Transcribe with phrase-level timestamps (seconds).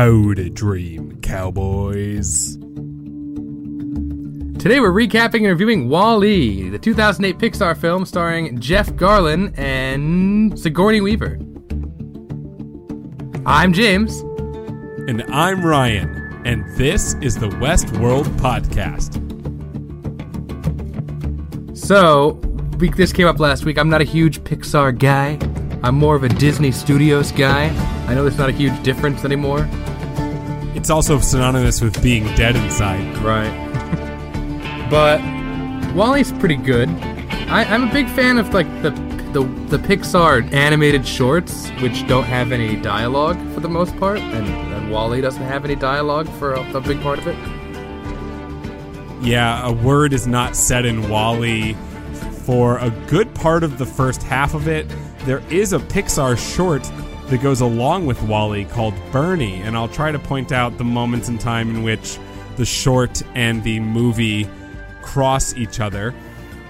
[0.00, 2.54] How to dream, cowboys.
[4.56, 11.02] Today we're recapping and reviewing Wall-E, the 2008 Pixar film starring Jeff Garlin and Sigourney
[11.02, 11.38] Weaver.
[13.44, 14.20] I'm James.
[15.06, 19.18] And I'm Ryan, and this is the Westworld Podcast.
[21.76, 22.40] So,
[22.78, 23.76] we, this came up last week.
[23.76, 25.38] I'm not a huge Pixar guy.
[25.82, 27.68] I'm more of a Disney Studios guy.
[28.08, 29.68] I know there's not a huge difference anymore.
[30.74, 33.16] It's also synonymous with being dead inside.
[33.18, 33.50] Right.
[34.90, 35.20] but
[35.94, 36.88] Wall-E's pretty good.
[37.48, 38.90] I, I'm a big fan of like the
[39.32, 44.48] the the Pixar animated shorts, which don't have any dialogue for the most part, and,
[44.48, 47.36] and Wall-E doesn't have any dialogue for a, a big part of it.
[49.22, 51.74] Yeah, a word is not said in Wall-E
[52.44, 54.86] for a good part of the first half of it.
[55.20, 56.90] There is a Pixar short
[57.30, 61.28] that goes along with Wall-E called BURN-E, and I'll try to point out the moments
[61.28, 62.18] in time in which
[62.56, 64.48] the short and the movie
[65.00, 66.12] cross each other.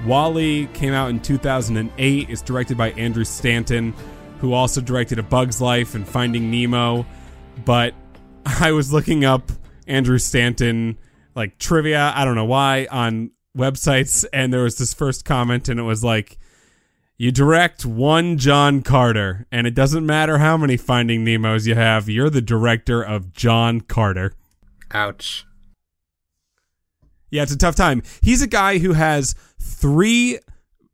[0.05, 2.29] Wall-E came out in 2008.
[2.29, 3.95] It's directed by Andrew Stanton,
[4.41, 7.07] who also directed A Bug's Life and Finding Nemo.
[7.65, 7.95] But
[8.47, 9.51] I was looking up
[9.87, 10.99] Andrew Stanton
[11.35, 15.81] like trivia, I don't know why, on websites, and there was this first comment, and
[15.81, 16.37] it was like,
[17.21, 22.09] you direct one John Carter, and it doesn't matter how many Finding Nemos you have,
[22.09, 24.33] you're the director of John Carter.
[24.93, 25.45] Ouch.
[27.29, 28.03] Yeah, it's a tough time.
[28.23, 30.39] He's a guy who has three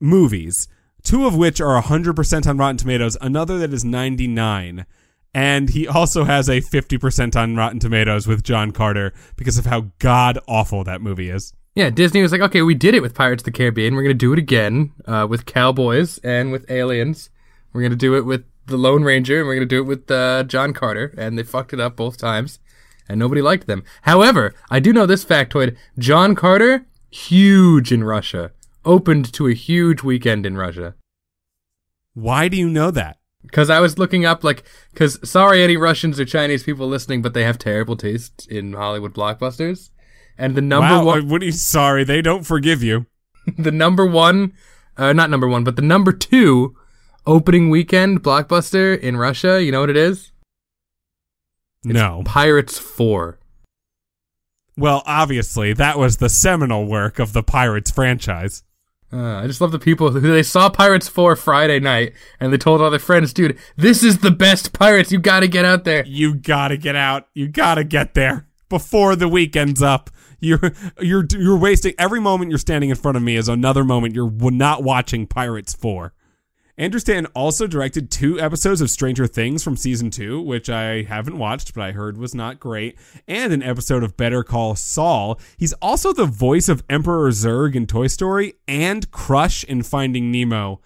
[0.00, 0.67] movies,
[1.05, 4.84] two of which are 100% on Rotten Tomatoes, another that is 99.
[5.33, 9.93] And he also has a 50% on Rotten Tomatoes with John Carter because of how
[10.00, 11.53] god awful that movie is.
[11.76, 13.94] Yeah, Disney was like, okay, we did it with Pirates of the Caribbean.
[13.94, 17.28] We're going to do it again uh, with cowboys and with aliens.
[17.75, 19.87] We're going to do it with the Lone Ranger and we're going to do it
[19.87, 21.14] with uh, John Carter.
[21.19, 22.60] And they fucked it up both times
[23.10, 23.84] and nobody liked them.
[24.03, 28.53] However, I do know this factoid John Carter, huge in Russia,
[28.87, 30.94] opened to a huge weekend in Russia.
[32.14, 33.19] Why do you know that?
[33.43, 34.64] Because I was looking up, like,
[34.94, 39.12] because sorry, any Russians or Chinese people listening, but they have terrible taste in Hollywood
[39.12, 39.91] blockbusters.
[40.39, 42.05] And the number wow, one, what are you sorry?
[42.05, 43.07] They don't forgive you.
[43.59, 44.53] the number one,
[44.97, 46.77] uh, not number one, but the number two
[47.27, 49.63] opening weekend blockbuster in Russia.
[49.63, 50.33] You know what it is?
[51.85, 52.23] It's no.
[52.25, 53.39] Pirates Four.
[54.77, 58.63] Well, obviously, that was the seminal work of the Pirates franchise.
[59.13, 62.59] Uh, I just love the people who they saw Pirates 4 Friday night and they
[62.59, 65.13] told all their friends, dude, this is the best Pirates.
[65.13, 66.05] You gotta get out there.
[66.05, 67.29] You gotta get out.
[67.33, 70.11] You gotta get there before the weekend's up.
[70.39, 74.15] You're you're you're wasting every moment you're standing in front of me is another moment
[74.15, 76.13] you're not watching Pirates 4.
[76.79, 81.39] Andrew Stanton also directed two episodes of Stranger Things from season two, which I haven't
[81.39, 85.41] watched, but I heard was not great, and an episode of Better Call Saul.
[85.57, 90.83] He's also the voice of Emperor Zurg in Toy Story and Crush in Finding Nemo.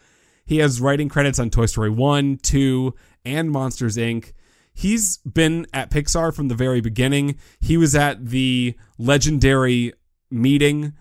[0.47, 2.95] He has writing credits on Toy Story 1, 2,
[3.25, 4.33] and Monsters Inc.
[4.73, 7.37] He's been at Pixar from the very beginning.
[7.59, 9.93] He was at the legendary
[10.31, 10.93] meeting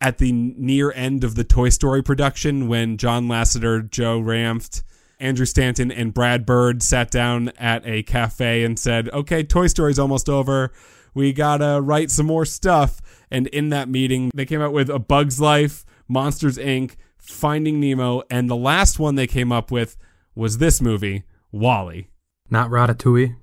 [0.00, 4.82] at the near end of the Toy Story production when John Lasseter, Joe Ranft,
[5.20, 9.98] Andrew Stanton, and Brad Bird sat down at a cafe and said, Okay, Toy Story's
[9.98, 10.72] almost over.
[11.14, 13.00] We gotta write some more stuff.
[13.30, 18.22] And in that meeting, they came out with A Bug's Life, Monsters Inc., Finding Nemo,
[18.30, 19.96] and the last one they came up with
[20.34, 22.08] was this movie, Wall-E.
[22.50, 23.34] Not Ratatouille.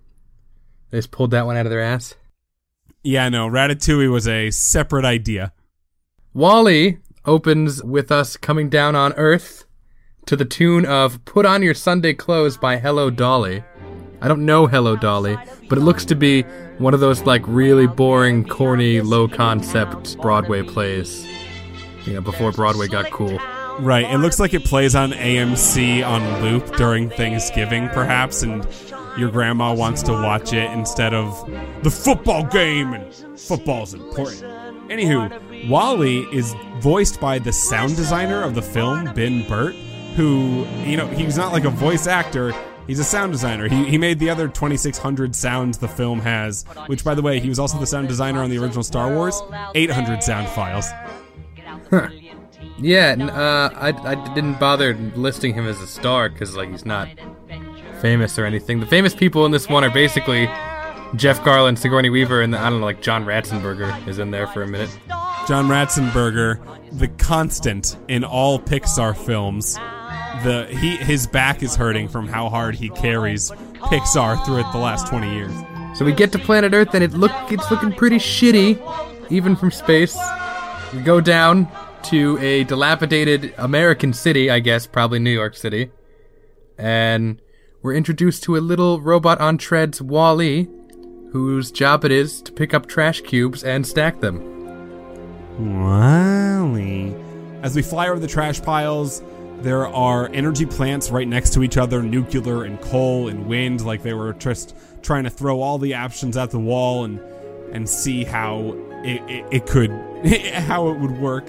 [0.90, 2.16] They just pulled that one out of their ass.
[3.04, 5.52] Yeah, no, Ratatouille was a separate idea.
[6.34, 9.66] Wall-E opens with us coming down on Earth
[10.26, 13.62] to the tune of Put On Your Sunday Clothes by Hello Dolly.
[14.22, 16.44] I don't know Hello Dolly, but it looks to be
[16.78, 21.28] one of those like really boring, corny, low concept Broadway plays.
[22.06, 23.38] You know, before Broadway got cool.
[23.80, 24.10] Right.
[24.10, 28.66] It looks like it plays on AMC on loop during Thanksgiving, perhaps, and
[29.18, 31.50] your grandma wants to watch it instead of
[31.84, 34.42] the football game, and football's important.
[34.90, 39.76] Anywho, Wall-E is voiced by the sound designer of the film, Ben Burtt,
[40.16, 42.54] who, you know, he's not like a voice actor.
[42.86, 43.70] He's a sound designer.
[43.70, 47.48] He, he made the other 2,600 sounds the film has, which, by the way, he
[47.48, 49.42] was also the sound designer on the original Star Wars.
[49.74, 50.90] 800 sound files.
[52.78, 56.86] Yeah, n- uh, I, I didn't bother listing him as a star because like he's
[56.86, 57.08] not
[58.04, 58.82] famous or anything.
[58.82, 60.46] The famous people in this one are basically
[61.16, 64.62] Jeff Garlin, Sigourney Weaver, and I don't know, like John Ratzenberger is in there for
[64.62, 64.90] a minute.
[65.48, 66.60] John Ratzenberger,
[67.00, 69.76] the constant in all Pixar films.
[70.44, 74.80] The he his back is hurting from how hard he carries Pixar through it the
[74.80, 75.54] last 20 years.
[75.98, 79.72] So we get to planet Earth and it look it's looking pretty shitty, even from
[79.72, 80.18] space.
[80.94, 81.70] We go down
[82.04, 85.92] to a dilapidated American city, I guess, probably New York City,
[86.78, 87.40] and
[87.84, 90.70] we're introduced to a little robot on treads, Wall-E,
[91.32, 94.40] whose job it is to pick up trash cubes and stack them.
[95.60, 97.14] Wall-E.
[97.62, 99.22] As we fly over the trash piles,
[99.60, 104.02] there are energy plants right next to each other, nuclear and coal and wind, like
[104.02, 107.20] they were just trying to throw all the options at the wall and
[107.74, 109.90] and see how it, it, it could
[110.54, 111.46] how it would work.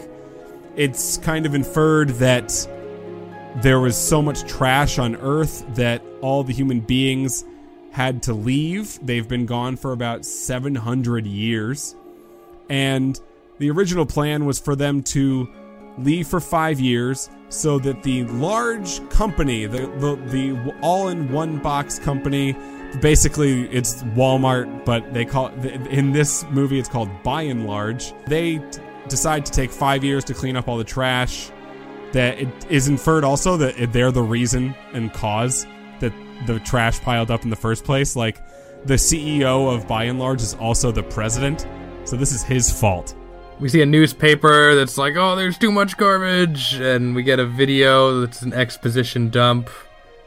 [0.74, 2.50] It's kind of inferred that
[3.56, 7.44] there was so much trash on Earth that all the human beings
[7.92, 8.98] had to leave.
[9.06, 11.94] They've been gone for about 700 years.
[12.68, 13.18] And
[13.58, 15.48] the original plan was for them to
[15.98, 21.58] leave for five years so that the large company, the, the, the all in one
[21.58, 22.56] box company,
[23.00, 28.12] basically it's Walmart, but they call in this movie it's called By and Large.
[28.26, 31.50] They t- decide to take five years to clean up all the trash.
[32.14, 35.66] That it is inferred also that they're the reason and cause
[35.98, 36.12] that
[36.46, 38.14] the trash piled up in the first place.
[38.14, 38.38] Like
[38.86, 41.66] the CEO of By and Large is also the president,
[42.04, 43.16] so this is his fault.
[43.58, 47.46] We see a newspaper that's like, oh, there's too much garbage, and we get a
[47.46, 49.68] video that's an exposition dump,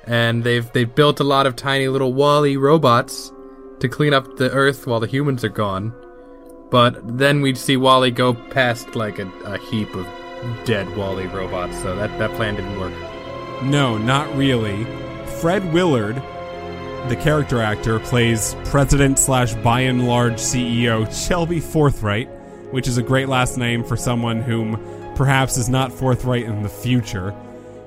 [0.06, 3.32] and they've they've built a lot of tiny little Wall-E robots
[3.80, 5.94] to clean up the Earth while the humans are gone.
[6.70, 10.06] But then we see Wall-E go past like a, a heap of
[10.66, 12.94] dead Wall-E robots, so that, that plan didn't work.
[13.64, 14.86] No, not really.
[15.40, 16.16] Fred Willard,
[17.10, 22.30] the character actor, plays president slash by and large CEO Shelby Forthright,
[22.72, 24.78] which is a great last name for someone whom
[25.16, 27.36] perhaps is not forthright in the future.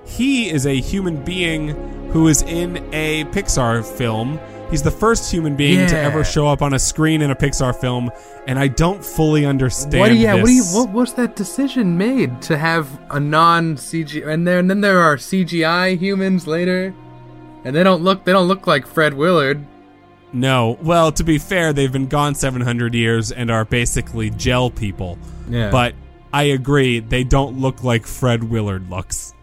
[0.04, 1.68] He is a human being
[2.10, 4.40] who is in a Pixar film.
[4.70, 7.74] He's the first human being to ever show up on a screen in a Pixar
[7.74, 8.08] film,
[8.46, 9.98] and I don't fully understand.
[9.98, 14.46] What yeah, what you, what was that decision made to have a non CG and
[14.46, 16.94] there and then there are CGI humans later,
[17.64, 19.66] and they don't look they don't look like Fred Willard.
[20.32, 20.78] No.
[20.82, 25.18] Well, to be fair, they've been gone 700 years and are basically gel people.
[25.48, 25.70] Yeah.
[25.70, 25.94] But
[26.32, 29.34] I agree, they don't look like Fred Willard looks.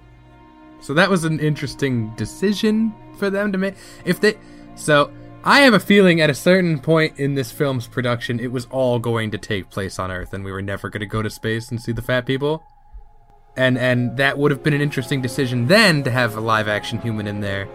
[0.80, 3.76] So that was an interesting decision for them to make.
[4.06, 4.38] If they,
[4.78, 5.12] so
[5.44, 9.00] I have a feeling at a certain point in this film's production, it was all
[9.00, 11.72] going to take place on Earth, and we were never going to go to space
[11.72, 12.64] and see the fat people.
[13.56, 17.00] And and that would have been an interesting decision then to have a live action
[17.00, 17.68] human in there.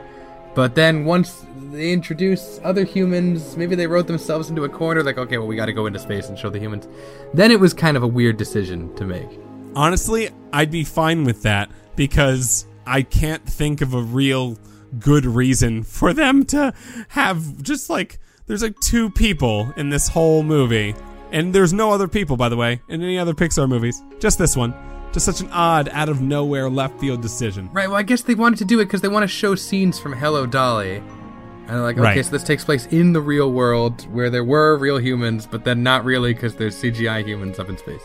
[0.55, 5.19] But then once they introduce other humans, maybe they wrote themselves into a corner, like
[5.19, 6.87] okay, well we got to go into space and show the humans.
[7.35, 9.41] Then it was kind of a weird decision to make.
[9.75, 14.59] Honestly, I'd be fine with that because I can't think of a real
[14.99, 16.73] good reason for them to
[17.09, 20.95] have just like there's like two people in this whole movie.
[21.31, 24.03] And there's no other people, by the way, in any other Pixar movies.
[24.21, 24.75] Just this one.
[25.13, 27.71] Just such an odd, out of nowhere left field decision.
[27.73, 27.89] Right.
[27.89, 30.13] Well, I guess they wanted to do it because they want to show scenes from
[30.13, 32.25] Hello Dolly, and they're like, okay, Right.
[32.25, 35.83] so this takes place in the real world where there were real humans, but then
[35.83, 38.03] not really because there's CGI humans up in space.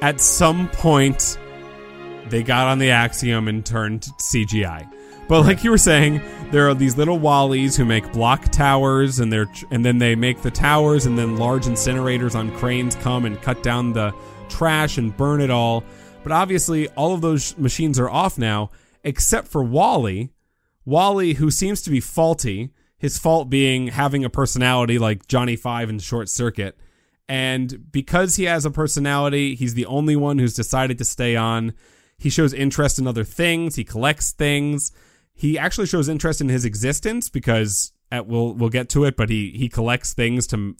[0.00, 1.36] at some point
[2.28, 4.86] they got on the axiom and turned CGI.
[5.30, 6.20] But like you were saying,
[6.50, 10.42] there are these little wallies who make block towers, and they're and then they make
[10.42, 14.12] the towers, and then large incinerators on cranes come and cut down the
[14.48, 15.84] trash and burn it all.
[16.24, 18.72] But obviously, all of those machines are off now,
[19.04, 20.30] except for Wall-E.
[20.84, 25.90] Wall-E, who seems to be faulty, his fault being having a personality like Johnny Five
[25.90, 26.76] in Short Circuit.
[27.28, 31.72] And because he has a personality, he's the only one who's decided to stay on.
[32.18, 33.76] He shows interest in other things.
[33.76, 34.90] He collects things.
[35.40, 39.30] He actually shows interest in his existence because at, we'll we'll get to it, but
[39.30, 40.76] he he collects things to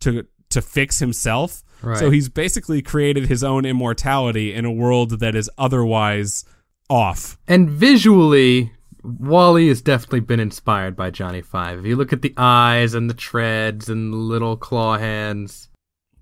[0.00, 1.64] to to fix himself.
[1.82, 1.98] Right.
[1.98, 6.44] So he's basically created his own immortality in a world that is otherwise
[6.88, 7.38] off.
[7.48, 8.70] And visually,
[9.02, 11.80] Wall-E has definitely been inspired by Johnny Five.
[11.80, 15.68] If you look at the eyes and the treads and the little claw hands,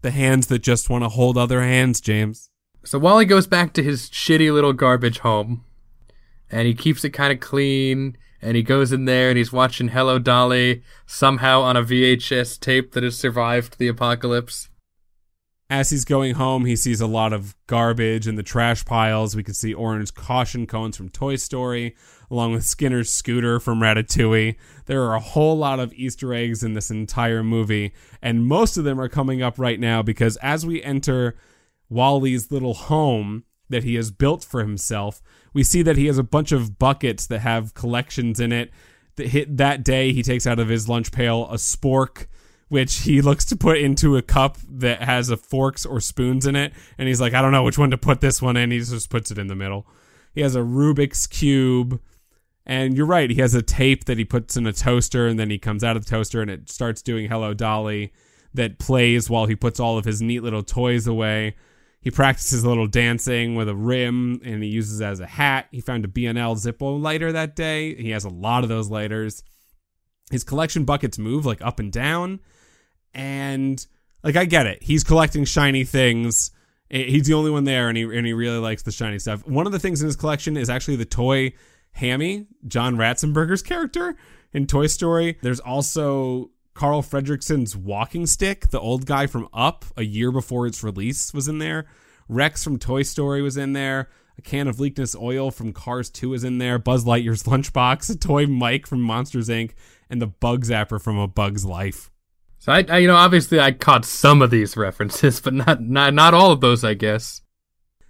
[0.03, 2.51] The hands that just want to hold other hands, James.
[2.85, 5.65] So Wall-E goes back to his shitty little garbage home,
[6.53, 8.17] and he keeps it kind of clean.
[8.41, 12.93] And he goes in there and he's watching Hello Dolly somehow on a VHS tape
[12.93, 14.69] that has survived the apocalypse.
[15.71, 19.35] As he's going home, he sees a lot of garbage in the trash piles.
[19.35, 21.97] We can see orange caution cones from Toy Story,
[22.31, 24.57] along with Skinner's scooter from Ratatouille.
[24.85, 28.85] There are a whole lot of Easter eggs in this entire movie, and most of
[28.85, 31.37] them are coming up right now because as we enter
[31.89, 36.23] Wall-E's little home that he has built for himself, we see that he has a
[36.23, 38.71] bunch of buckets that have collections in it.
[39.17, 42.27] That day, he takes out of his lunch pail a spork
[42.73, 46.57] which he looks to put into a cup that has a forks or spoons in
[46.57, 46.73] it.
[46.97, 48.71] And he's like, I don't know which one to put this one in.
[48.71, 49.87] He just puts it in the middle.
[50.35, 52.01] He has a Rubik's Cube.
[52.65, 55.51] And you're right, he has a tape that he puts in a toaster, and then
[55.51, 58.13] he comes out of the toaster and it starts doing Hello Dolly
[58.55, 61.57] that plays while he puts all of his neat little toys away.
[62.03, 65.69] He practices a little dancing with a rim and he uses it as a hat.
[65.71, 67.95] He found a B&L Zippo lighter that day.
[67.95, 69.43] He has a lot of those lighters.
[70.31, 72.41] His collection buckets move like up and down
[73.15, 73.87] and
[74.23, 74.83] like I get it.
[74.83, 76.51] He's collecting shiny things.
[76.91, 79.47] Eh, he's the only one there, and he and he really likes the shiny stuff.
[79.47, 81.53] One of the things in his collection is actually the toy
[81.93, 84.17] Hammy, John Ratzenberger's character
[84.53, 85.39] in Toy Story.
[85.43, 90.83] There's also Carl Fredricksen's walking stick, the old guy from Up, a year before its
[90.83, 91.87] release, was in there.
[92.29, 94.09] Rex from Toy Story was in there.
[94.39, 96.79] A can of Leakness oil from Cars 2 is in there.
[96.79, 99.73] Buzz Lightyear's lunchbox, a toy Mike from Monsters Inc.,
[100.09, 102.11] and the Bug Zapper from A Bug's Life.
[102.59, 106.15] So I, I, you know, obviously I caught some of these references, but not not
[106.15, 107.43] not all of those, I guess.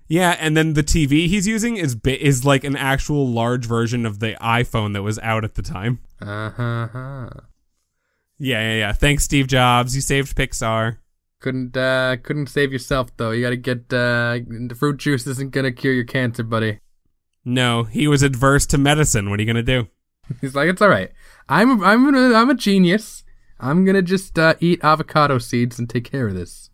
[0.09, 4.19] Yeah, and then the TV he's using is is like an actual large version of
[4.19, 6.01] the iPhone that was out at the time.
[6.21, 7.31] Uh huh.
[8.43, 8.93] Yeah, yeah, yeah.
[8.93, 9.95] Thanks, Steve Jobs.
[9.95, 10.97] You saved Pixar.
[11.39, 13.31] Couldn't uh couldn't save yourself though.
[13.31, 16.81] You got to get uh the fruit juice isn't gonna cure your cancer, buddy.
[17.45, 19.31] No, he was adverse to medicine.
[19.31, 19.87] What are you gonna do?
[20.41, 21.13] He's like, it's all right.
[21.49, 23.23] I'm I'm a, I'm a genius.
[23.61, 26.69] I'm gonna just uh, eat avocado seeds and take care of this.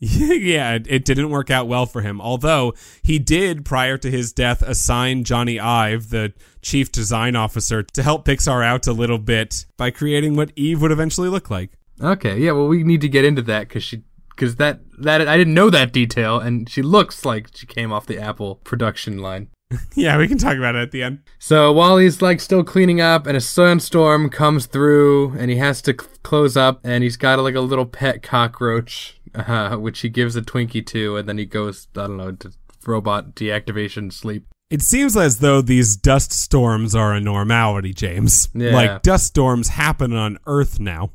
[0.02, 2.22] yeah, it didn't work out well for him.
[2.22, 8.02] Although he did, prior to his death, assign Jony Ive, the chief design officer, to
[8.02, 11.72] help Pixar out a little bit by creating what Eve would eventually look like.
[12.00, 15.36] Okay, yeah, well, we need to get into that because she, because that that I
[15.36, 19.48] didn't know that detail, and she looks like she came off the Apple production line.
[19.94, 21.20] yeah, we can talk about it at the end.
[21.38, 25.80] So while he's like still cleaning up, and a sandstorm comes through, and he has
[25.82, 30.08] to c- close up, and he's got like a little pet cockroach, uh, which he
[30.08, 32.52] gives a Twinkie to, and then he goes, I don't know, to
[32.86, 34.46] robot deactivation sleep.
[34.70, 38.48] It seems as though these dust storms are a normality, James.
[38.54, 38.72] Yeah.
[38.72, 41.10] Like dust storms happen on Earth now.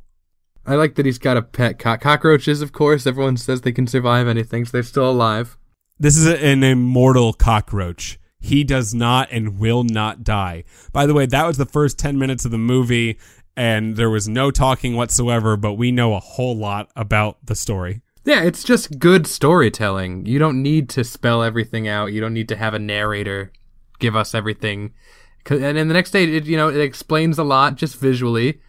[0.66, 2.62] I like that he's got a pet co- cockroaches.
[2.62, 5.58] Of course, everyone says they can survive anything, so they're still alive.
[5.98, 8.20] This is an immortal cockroach.
[8.40, 10.66] He does not and will not die.
[10.92, 13.18] By the way, that was the first 10 minutes of the movie,
[13.56, 18.02] and there was no talking whatsoever, but we know a whole lot about the story.
[18.25, 20.25] Yeah, it's just good storytelling.
[20.25, 22.12] You don't need to spell everything out.
[22.12, 23.51] You don't need to have a narrator
[24.00, 24.94] give us everything.
[25.50, 28.60] And then the next day, it, you know, it explains a lot just visually.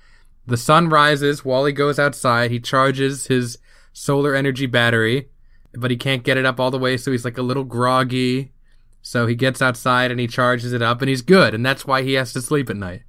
[0.47, 1.45] The sun rises.
[1.45, 2.51] Wall-E goes outside.
[2.51, 3.59] He charges his
[3.93, 5.31] solar energy battery,
[5.73, 8.53] but he can't get it up all the way, so he's like a little groggy.
[9.01, 11.55] So he gets outside and he charges it up and he's good.
[11.55, 13.03] And that's why he has to sleep at night.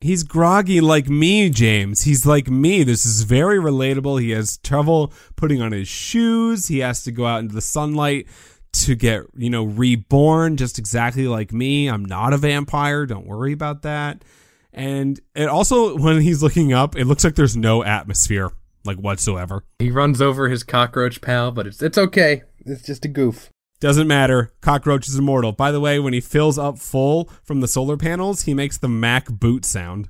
[0.00, 2.02] He's groggy like me, James.
[2.02, 2.84] He's like me.
[2.84, 4.20] This is very relatable.
[4.20, 6.68] He has trouble putting on his shoes.
[6.68, 8.28] He has to go out into the sunlight
[8.72, 11.88] to get, you know, reborn just exactly like me.
[11.88, 13.06] I'm not a vampire.
[13.06, 14.24] Don't worry about that.
[14.72, 18.52] And it also, when he's looking up, it looks like there's no atmosphere,
[18.84, 19.64] like whatsoever.
[19.80, 22.42] He runs over his cockroach pal, but it's it's okay.
[22.64, 23.50] It's just a goof.
[23.80, 24.50] Doesn't matter.
[24.60, 25.52] Cockroach is immortal.
[25.52, 28.88] By the way, when he fills up full from the solar panels, he makes the
[28.88, 30.08] Mac boot sound.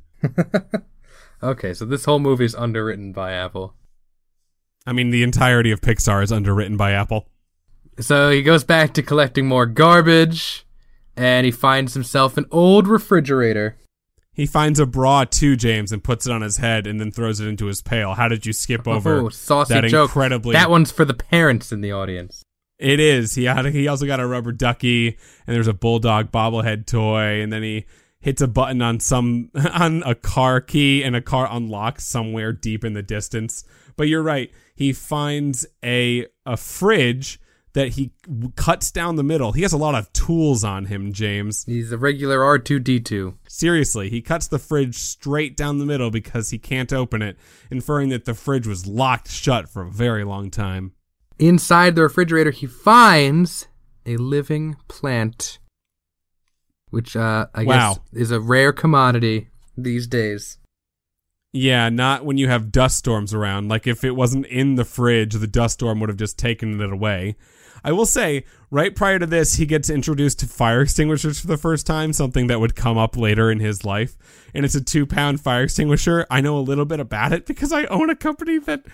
[1.43, 3.75] okay, so this whole movie is underwritten by Apple.
[4.87, 7.29] I mean, the entirety of Pixar is underwritten by Apple.
[8.01, 10.65] So he goes back to collecting more garbage,
[11.15, 13.77] and he finds himself an old refrigerator.
[14.33, 17.41] He finds a bra too, James, and puts it on his head, and then throws
[17.41, 18.15] it into his pail.
[18.15, 20.09] How did you skip oh, over oh, saucy that joke.
[20.09, 20.55] incredibly?
[20.55, 22.45] That one's for the parents in the audience.
[22.79, 23.35] It is.
[23.35, 23.67] He had.
[23.67, 27.87] He also got a rubber ducky, and there's a bulldog bobblehead toy, and then he
[28.21, 32.85] hits a button on some on a car key, and a car unlocks somewhere deep
[32.85, 33.65] in the distance.
[33.97, 34.51] But you're right.
[34.75, 37.41] He finds a a fridge
[37.75, 38.13] that he
[38.57, 39.53] cuts down the middle.
[39.53, 41.65] He has a lot of tools on him, James.
[41.65, 43.35] He's a regular R2D2.
[43.47, 47.37] Seriously, he cuts the fridge straight down the middle because he can't open it,
[47.71, 50.93] inferring that the fridge was locked shut for a very long time.
[51.39, 53.69] Inside the refrigerator, he finds
[54.05, 55.59] a living plant,
[56.91, 57.95] which uh, I Wow.
[57.95, 60.59] guess is a rare commodity these days.
[61.53, 63.69] Yeah, not when you have dust storms around.
[63.69, 66.93] Like if it wasn't in the fridge, the dust storm would have just taken it
[66.93, 67.37] away.
[67.85, 71.57] I will say, right prior to this, he gets introduced to fire extinguishers for the
[71.57, 74.17] first time, something that would come up later in his life.
[74.55, 76.27] And it's a two pound fire extinguisher.
[76.31, 78.85] I know a little bit about it because I own a company that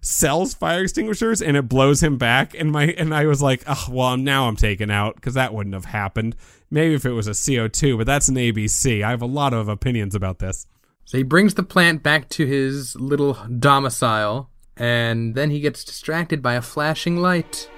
[0.00, 2.54] sells fire extinguishers and it blows him back.
[2.54, 5.74] And my, and I was like, oh, well, now I'm taken out because that wouldn't
[5.74, 6.36] have happened.
[6.70, 9.02] Maybe if it was a CO2, but that's an ABC.
[9.02, 10.66] I have a lot of opinions about this.
[11.10, 16.40] So he brings the plant back to his little domicile, and then he gets distracted
[16.40, 17.68] by a flashing light.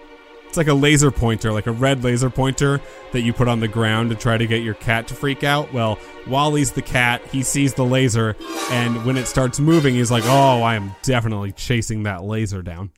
[0.53, 2.79] It's like a laser pointer, like a red laser pointer
[3.13, 5.73] that you put on the ground to try to get your cat to freak out.
[5.73, 7.25] Well, Wall-E's the cat.
[7.29, 8.37] He sees the laser,
[8.71, 12.91] and when it starts moving, he's like, "Oh, I am definitely chasing that laser down."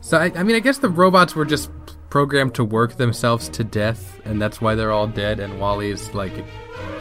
[0.00, 1.70] So I, I mean, I guess the robots were just
[2.10, 5.38] programmed to work themselves to death, and that's why they're all dead.
[5.38, 6.44] And Wall-E's like a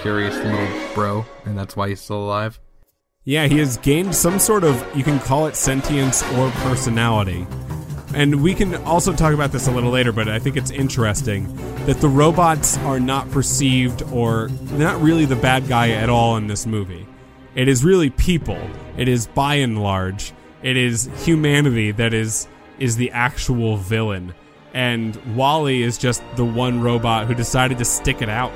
[0.01, 2.59] curious little bro, and that's why he's still alive.
[3.23, 7.47] Yeah, he has gained some sort of you can call it sentience or personality.
[8.13, 11.53] And we can also talk about this a little later, but I think it's interesting
[11.85, 16.47] that the robots are not perceived or not really the bad guy at all in
[16.47, 17.05] this movie.
[17.55, 18.59] It is really people.
[18.97, 22.47] It is by and large, it is humanity that is
[22.79, 24.33] is the actual villain.
[24.73, 28.53] And Wall-E is just the one robot who decided to stick it out.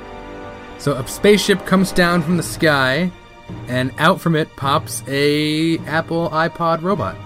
[0.78, 3.12] So a spaceship comes down from the sky,
[3.68, 7.18] and out from it pops a Apple iPod robot.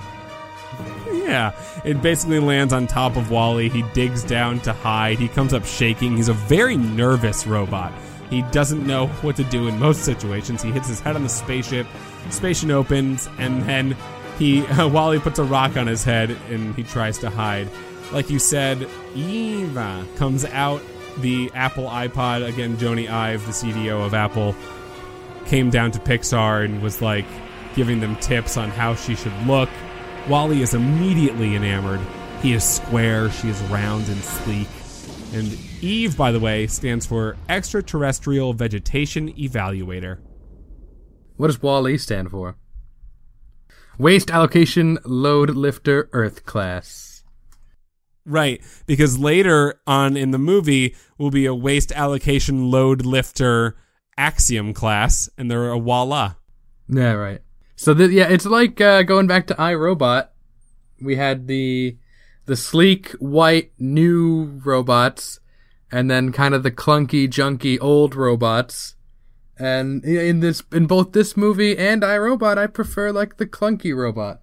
[1.27, 1.51] Yeah,
[1.83, 3.67] it basically lands on top of Wall-E.
[3.67, 5.19] He digs down to hide.
[5.19, 6.15] He comes up shaking.
[6.15, 7.91] He's a very nervous robot.
[8.29, 10.61] He doesn't know what to do in most situations.
[10.61, 11.85] He hits his head on the spaceship.
[12.29, 13.97] Spaceship opens, and then
[14.39, 17.67] he Wall-E puts a rock on his head, and he tries to hide.
[18.13, 20.81] Like you said, Eva comes out.
[21.17, 22.77] The Apple iPod again.
[22.77, 24.55] Jony Ive, the CDO of Apple,
[25.45, 27.25] came down to Pixar and was like
[27.75, 29.69] giving them tips on how she should look.
[30.29, 32.01] Wall-E is immediately enamored.
[32.41, 34.67] He is square, she is round and sleek.
[35.33, 40.19] And Eve, by the way, stands for Extraterrestrial Vegetation Evaluator.
[41.37, 42.57] What does WALL-E stand for?
[43.97, 47.23] Waste Allocation Load Lifter Earth Class.
[48.25, 53.77] Right, because later on in the movie will be a waste allocation load lifter
[54.17, 56.33] axiom class, and they're a voila.
[56.89, 57.41] Yeah, right.
[57.77, 60.29] So yeah, it's like uh, going back to iRobot.
[60.99, 61.97] We had the
[62.47, 65.39] the sleek white new robots,
[65.91, 68.95] and then kind of the clunky, junky old robots.
[69.59, 74.41] And in this, in both this movie and iRobot, I prefer like the clunky robot.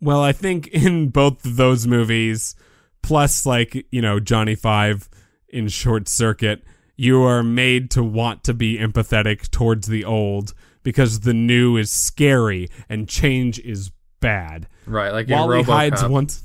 [0.00, 2.54] Well, I think in both of those movies,
[3.02, 5.08] plus like, you know, Johnny Five
[5.48, 6.62] in Short Circuit,
[6.96, 10.54] you are made to want to be empathetic towards the old
[10.86, 14.68] because the new is scary and change is bad.
[14.86, 16.44] Right, like Wall-E hides once.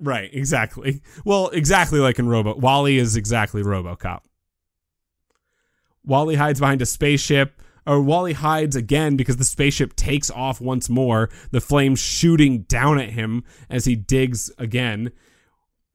[0.00, 1.02] Right, exactly.
[1.26, 2.56] Well, exactly like in Robo.
[2.56, 4.20] Wall-E is exactly RoboCop.
[6.06, 10.88] Wall-E hides behind a spaceship, or Wall-E hides again because the spaceship takes off once
[10.88, 15.12] more, the flames shooting down at him as he digs again.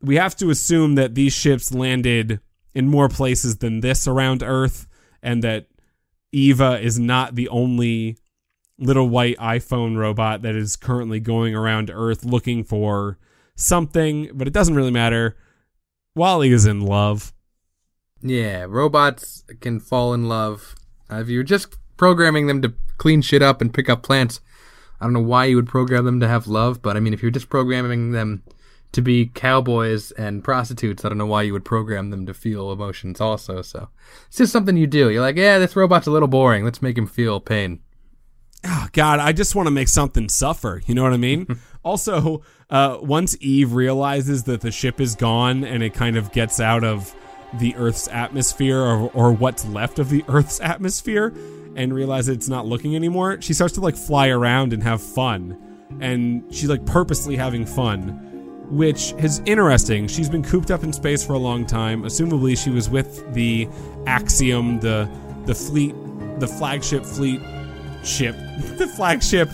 [0.04, 2.42] We have to assume that these ships landed
[2.76, 4.88] in more places than this around Earth,
[5.24, 5.66] and that
[6.32, 8.18] Eva is not the only
[8.78, 13.18] little white iPhone robot that is currently going around Earth looking for
[13.56, 15.38] something, but it doesn't really matter.
[16.16, 17.34] Wall-E is in love.
[18.22, 20.76] Yeah, robots can fall in love.
[21.12, 24.42] Uh, if you're just programming them to clean shit up and pick up plants,
[25.00, 27.22] I don't know why you would program them to have love, but I mean, if
[27.22, 28.44] you're just programming them
[28.92, 32.72] to be cowboys and prostitutes, I don't know why you would program them to feel
[32.72, 33.62] emotions also.
[33.62, 33.90] So
[34.28, 35.10] it's just something you do.
[35.10, 36.64] You're like, yeah, this robot's a little boring.
[36.64, 37.80] Let's make him feel pain.
[38.64, 40.82] Oh, God, I just want to make something suffer.
[40.86, 41.60] You know what I mean?
[41.84, 46.60] also, uh, once Eve realizes that the ship is gone and it kind of gets
[46.60, 47.16] out of
[47.56, 51.34] the Earth's atmosphere or, or what's left of the Earth's atmosphere
[51.76, 55.58] and realizes it's not looking anymore, she starts to like fly around and have fun.
[56.00, 58.31] And she's like purposely having fun,
[58.72, 60.08] which is interesting.
[60.08, 62.04] She's been cooped up in space for a long time.
[62.04, 63.68] Assumably, she was with the
[64.08, 65.10] Axiom, the
[65.46, 65.94] the fleet,
[66.40, 67.42] the flagship fleet
[68.04, 68.36] ship,
[68.78, 69.50] the flagship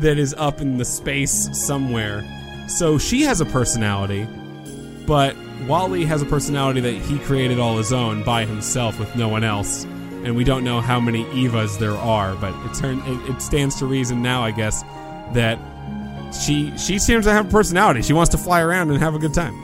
[0.00, 2.24] that is up in the space somewhere.
[2.68, 4.26] So she has a personality.
[5.06, 5.34] But
[5.66, 9.42] Wall-E has a personality that he created all his own by himself with no one
[9.42, 9.84] else.
[9.84, 13.76] And we don't know how many Evas there are, but it, turn, it, it stands
[13.76, 14.82] to reason now, I guess,
[15.32, 15.58] that
[16.34, 18.02] she she seems to have a personality.
[18.02, 19.54] She wants to fly around and have a good time.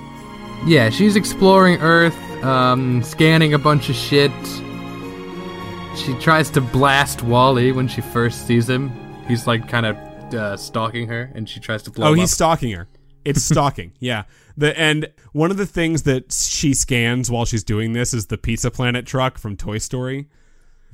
[0.66, 4.30] Yeah, she's exploring Earth, um, scanning a bunch of shit.
[5.96, 8.90] She tries to blast Wall-E when she first sees him.
[9.28, 9.96] He's like kind of
[10.34, 12.34] uh, stalking her, and she tries to blow Oh, he's up.
[12.34, 12.88] stalking her.
[13.24, 13.92] It's stalking.
[14.00, 14.24] Yeah.
[14.56, 18.36] The and one of the things that she scans while she's doing this is the
[18.38, 20.28] Pizza Planet truck from Toy Story.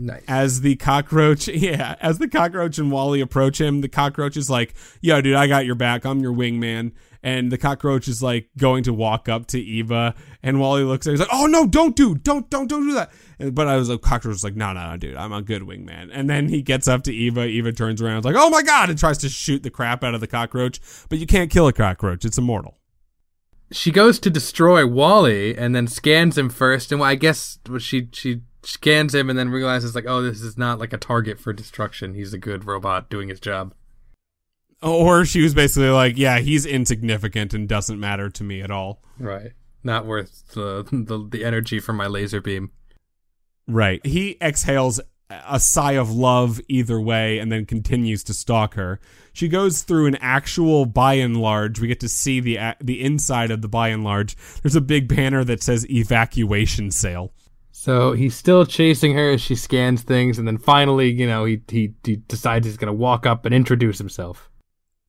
[0.00, 0.22] Nice.
[0.26, 4.74] As the cockroach, yeah, as the cockroach and Wall-E approach him, the cockroach is like,
[5.00, 6.04] "Yo, dude, I got your back.
[6.04, 10.58] I'm your wingman." And the cockroach is like going to walk up to Eva, and
[10.58, 13.10] Wall-E looks at, her, he's like, "Oh no, don't do, don't, don't, don't do that."
[13.38, 15.62] And- But I was like, cockroach was like, "No, no, no, dude, I'm a good
[15.62, 17.44] wingman." And then he gets up to Eva.
[17.46, 20.20] Eva turns around, like, "Oh my god!" and tries to shoot the crap out of
[20.22, 20.80] the cockroach.
[21.10, 22.78] But you can't kill a cockroach; it's immortal.
[23.70, 28.40] she goes to destroy Wall-E and then scans him first, and I guess she she
[28.62, 32.14] scans him and then realizes like, oh, this is not like a target for destruction.
[32.14, 33.74] He's a good robot doing his job.
[34.82, 39.02] Or she was basically like, "Yeah, he's insignificant and doesn't matter to me at all.
[39.18, 39.52] Right.
[39.84, 42.70] Not worth the the, the energy from my laser beam.
[43.66, 44.04] Right.
[44.06, 49.00] He exhales a sigh of love either way and then continues to stalk her.
[49.32, 51.78] She goes through an actual by and large.
[51.78, 54.36] We get to see the the inside of the by and large.
[54.62, 57.32] There's a big banner that says evacuation sale.
[57.80, 61.62] So he's still chasing her as she scans things, and then finally, you know, he
[61.66, 64.50] he, he decides he's gonna walk up and introduce himself.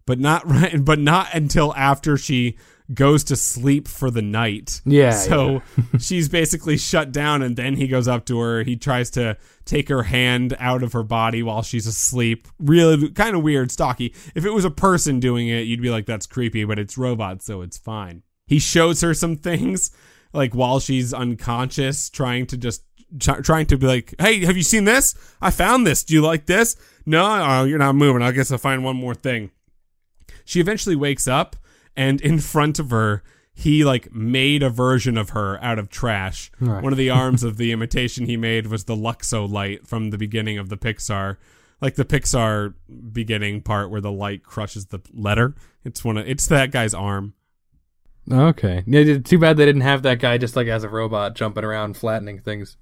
[0.05, 2.57] But not right but not until after she
[2.93, 4.79] goes to sleep for the night.
[4.85, 5.61] Yeah, So
[5.99, 8.63] she's basically shut down and then he goes up to her.
[8.63, 12.47] He tries to take her hand out of her body while she's asleep.
[12.57, 14.15] Really kind of weird, stocky.
[14.33, 17.43] If it was a person doing it, you'd be like that's creepy, but it's robots,
[17.43, 18.23] so it's fine.
[18.47, 19.91] He shows her some things
[20.33, 22.83] like while she's unconscious trying to just
[23.19, 25.15] try- trying to be like, "Hey, have you seen this?
[25.41, 26.03] I found this.
[26.03, 28.21] Do you like this?" No, oh, you're not moving.
[28.21, 29.51] I guess I'll find one more thing.
[30.45, 31.55] She eventually wakes up,
[31.95, 36.51] and in front of her, he like made a version of her out of trash.
[36.59, 36.83] Right.
[36.83, 40.17] One of the arms of the imitation he made was the Luxo light from the
[40.17, 41.37] beginning of the Pixar,
[41.81, 42.73] like the Pixar
[43.11, 45.55] beginning part where the light crushes the letter.
[45.83, 47.33] It's one of it's that guy's arm.
[48.29, 48.83] Okay.
[48.85, 51.97] Yeah, too bad they didn't have that guy just like as a robot jumping around
[51.97, 52.77] flattening things.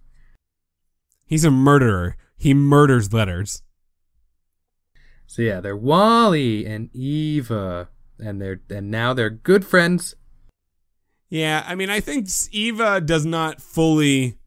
[1.25, 2.17] He's a murderer.
[2.38, 3.62] He murders letters.
[5.28, 10.15] So yeah, they're Wall-E and Eva, and they're and now they're good friends.
[11.30, 14.38] Yeah, I mean, I think Eva does not fully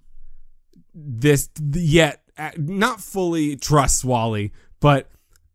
[0.93, 2.23] this yet,
[2.57, 4.51] not fully trust Wall-E,
[4.81, 5.09] but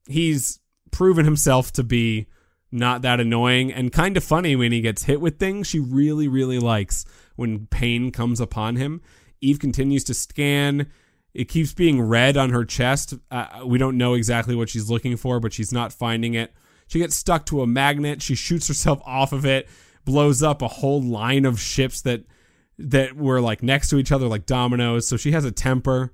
[0.08, 0.60] he's
[0.92, 2.28] proven himself to be
[2.72, 5.68] not that annoying and kind of funny when he gets hit with things.
[5.68, 9.02] She really, really likes when pain comes upon him.
[9.42, 10.92] Eve continues to scan.
[11.34, 13.14] It keeps being red on her chest.
[13.30, 16.54] Uh, we don't know exactly what she's looking for, but she's not finding it.
[16.88, 18.22] She gets stuck to a magnet.
[18.22, 19.70] She shoots herself off of it,
[20.06, 22.24] blows up a whole line of ships that
[22.80, 25.08] that were like next to each other like dominoes.
[25.08, 26.14] So she has a temper.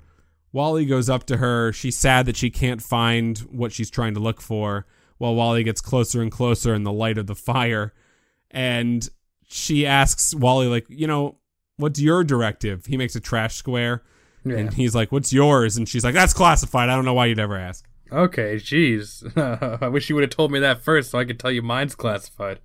[0.54, 1.74] Wall-E goes up to her.
[1.74, 4.86] She's sad that she can't find what she's trying to look for.
[5.18, 7.94] While Wall-E gets closer and closer in the light of the fire,
[8.52, 9.08] and
[9.48, 11.38] she asks Wall-E like, you know,
[11.78, 12.86] what's your directive?
[12.86, 14.04] He makes a trash square.
[14.46, 14.58] Yeah.
[14.58, 16.90] And he's like, "What's yours?" And she's like, "That's classified.
[16.90, 19.26] I don't know why you'd ever ask." Okay, jeez.
[19.82, 21.96] I wish you would have told me that first so I could tell you mine's
[21.96, 22.60] classified.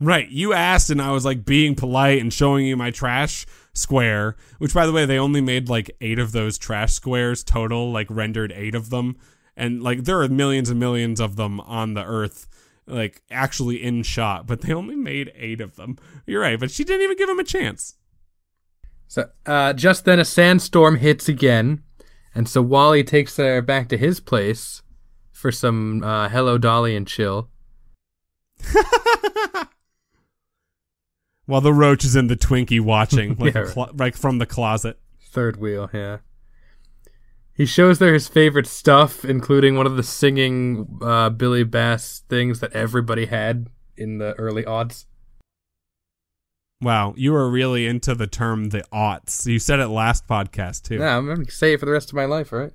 [0.00, 0.28] Right.
[0.28, 4.74] You asked, and I was like being polite and showing you my trash square, which,
[4.74, 8.52] by the way, they only made like eight of those trash squares total, like rendered
[8.54, 9.16] eight of them.
[9.56, 12.46] And like there are millions and millions of them on the earth,
[12.86, 15.98] like actually in shot, but they only made eight of them.
[16.26, 17.96] You're right, but she didn't even give him a chance.
[19.08, 21.82] So uh, just then a sandstorm hits again,
[22.34, 24.80] and so Wall-E takes her back to his place
[25.32, 27.50] for some uh, hello dolly and chill.
[31.46, 34.46] While the roach is in the Twinkie watching, like, Yeah, a clo- like from the
[34.46, 34.98] closet.
[35.30, 36.18] Third wheel, yeah.
[37.54, 42.60] He shows her his favorite stuff, including one of the singing uh, Billy Bass things
[42.60, 45.06] that everybody had in the early odds.
[46.80, 49.46] Wow, you are really into the term the aughts.
[49.46, 50.96] You said it last podcast too.
[50.96, 52.72] Yeah, I'm gonna say it for the rest of my life, right?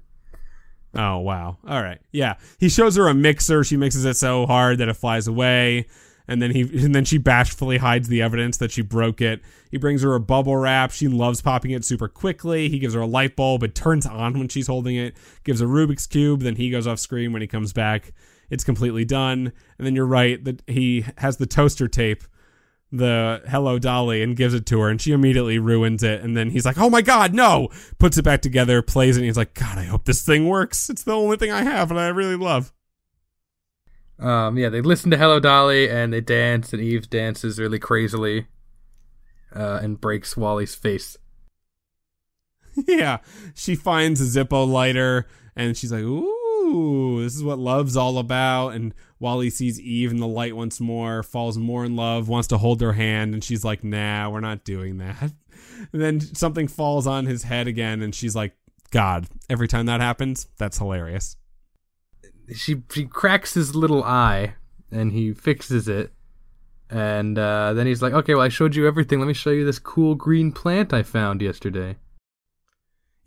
[0.96, 1.58] Oh wow.
[1.68, 2.00] All right.
[2.12, 2.36] Yeah.
[2.58, 3.64] He shows her a mixer.
[3.64, 5.88] She mixes it so hard that it flies away.
[6.28, 9.42] And then he and then she bashfully hides the evidence that she broke it.
[9.72, 10.92] He brings her a bubble wrap.
[10.92, 12.70] She loves popping it super quickly.
[12.70, 13.64] He gives her a light bulb.
[13.64, 15.16] It turns on when she's holding it.
[15.44, 16.42] Gives a Rubik's cube.
[16.42, 18.14] Then he goes off screen when he comes back.
[18.50, 19.52] It's completely done.
[19.78, 22.24] And then you're right that he has the toaster tape
[22.92, 26.22] the Hello Dolly and gives it to her, and she immediately ruins it.
[26.22, 29.26] And then he's like, "Oh my God, no!" Puts it back together, plays it, and
[29.26, 30.90] he's like, "God, I hope this thing works.
[30.90, 32.74] It's the only thing I have, and I really love."
[34.20, 38.48] Um, yeah, they listen to Hello Dolly and they dance, and Eve dances really crazily,
[39.58, 41.18] uh, and breaks Wall-E's face.
[42.88, 43.18] yeah,
[43.56, 48.70] she finds a Zippo lighter, and she's like, "Ooh, this is what love's all about."
[48.70, 52.58] And Wall-E sees Eve in the light once more, falls more in love, wants to
[52.60, 55.34] hold her hand, and she's like, "Nah, we're not doing that."
[55.92, 58.56] And then something falls on his head again, and she's like,
[58.90, 61.36] "God!" Every time that happens, that's hilarious.
[62.54, 64.56] She she cracks his little eye,
[64.92, 66.14] and he fixes it.
[66.90, 69.20] And uh, then he's like, "Okay, well, I showed you everything.
[69.20, 71.98] Let me show you this cool green plant I found yesterday."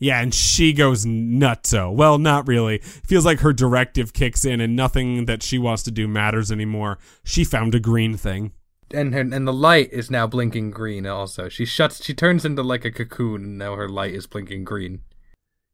[0.00, 1.94] Yeah, and she goes nutso.
[1.94, 2.78] Well, not really.
[2.78, 6.98] Feels like her directive kicks in and nothing that she wants to do matters anymore.
[7.22, 8.52] She found a green thing.
[8.92, 11.50] And her, and the light is now blinking green also.
[11.50, 15.02] She shuts she turns into like a cocoon and now her light is blinking green.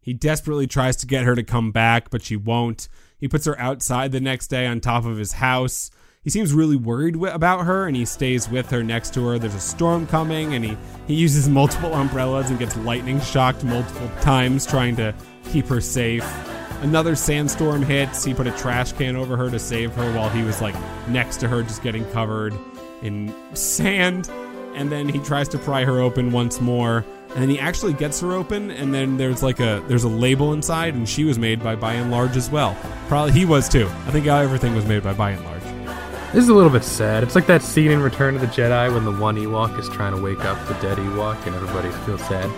[0.00, 2.88] He desperately tries to get her to come back, but she won't.
[3.18, 5.90] He puts her outside the next day on top of his house.
[6.26, 9.38] He seems really worried about her and he stays with her next to her.
[9.38, 14.10] There's a storm coming and he, he uses multiple umbrellas and gets lightning shocked multiple
[14.22, 15.14] times trying to
[15.52, 16.28] keep her safe.
[16.82, 18.24] Another sandstorm hits.
[18.24, 20.74] He put a trash can over her to save her while he was like
[21.06, 22.52] next to her, just getting covered
[23.02, 24.28] in sand.
[24.74, 27.04] And then he tries to pry her open once more.
[27.28, 30.54] And then he actually gets her open, and then there's like a there's a label
[30.54, 32.76] inside, and she was made by By and Large as well.
[33.08, 33.86] Probably he was too.
[34.06, 35.55] I think everything was made by By and Large.
[36.36, 37.22] This is a little bit sad.
[37.22, 40.14] It's like that scene in Return of the Jedi when the one Ewok is trying
[40.14, 42.50] to wake up the dead Ewok and everybody feels sad.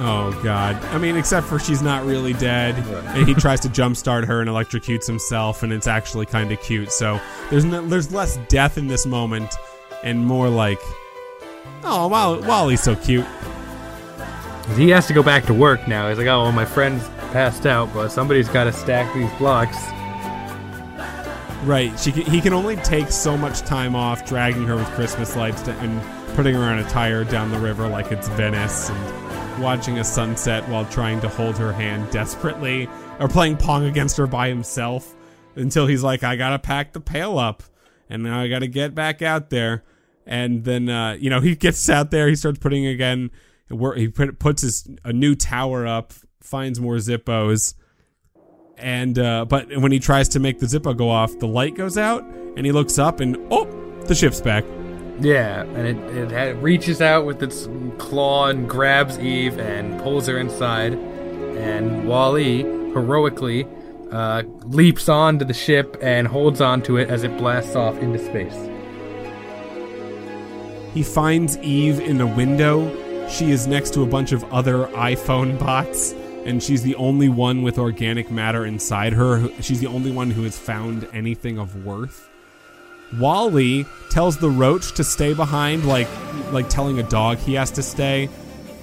[0.00, 0.74] Oh God!
[0.86, 2.74] I mean, except for she's not really dead,
[3.14, 6.90] and he tries to jumpstart her and electrocutes himself, and it's actually kind of cute.
[6.90, 9.54] So there's no, there's less death in this moment,
[10.02, 10.80] and more like,
[11.84, 13.24] oh, Wall- Wall-E's so cute.
[14.74, 16.08] He has to go back to work now.
[16.08, 19.76] He's like, oh, well, my friend's passed out, but somebody's got to stack these blocks.
[21.64, 21.98] Right?
[21.98, 25.62] She can, he can only take so much time off, dragging her with Christmas lights
[25.62, 29.98] to, and putting her on a tire down the river like it's Venice, and watching
[29.98, 32.86] a sunset while trying to hold her hand desperately,
[33.18, 35.14] or playing pong against her by himself
[35.56, 37.62] until he's like, I gotta pack the pail up,
[38.10, 39.84] and now I gotta get back out there.
[40.26, 43.30] And then, uh, you know, he gets out there, he starts putting again,
[43.68, 47.74] he put, puts his a new tower up, finds more Zippos,
[48.78, 51.96] and uh, but when he tries to make the Zippo go off, the light goes
[51.96, 52.24] out,
[52.56, 53.64] and he looks up, and oh,
[54.06, 54.64] the ship's back.
[55.20, 60.38] Yeah, and it, it, reaches out with its claw and grabs Eve and pulls her
[60.38, 60.94] inside.
[60.94, 63.64] And Wall-E heroically
[64.10, 68.56] uh, leaps onto the ship and holds onto it as it blasts off into space.
[70.94, 73.28] He finds Eve in a window.
[73.28, 77.62] She is next to a bunch of other iPhone bots, and she's the only one
[77.62, 79.48] with organic matter inside her.
[79.60, 82.28] She's the only one who has found anything of worth.
[83.18, 86.08] Wall-E tells the roach to stay behind, like
[86.52, 88.28] like telling a dog he has to stay.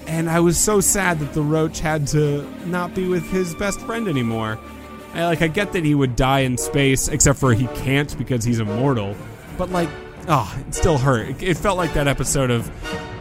[0.08, 3.80] And I was so sad that the roach had to not be with his best
[3.82, 4.60] friend anymore.
[5.13, 8.43] I, like I get that he would die in space, except for he can't because
[8.43, 9.15] he's immortal.
[9.58, 9.89] But like,
[10.28, 11.30] oh, it still hurt.
[11.30, 12.67] It, it felt like that episode of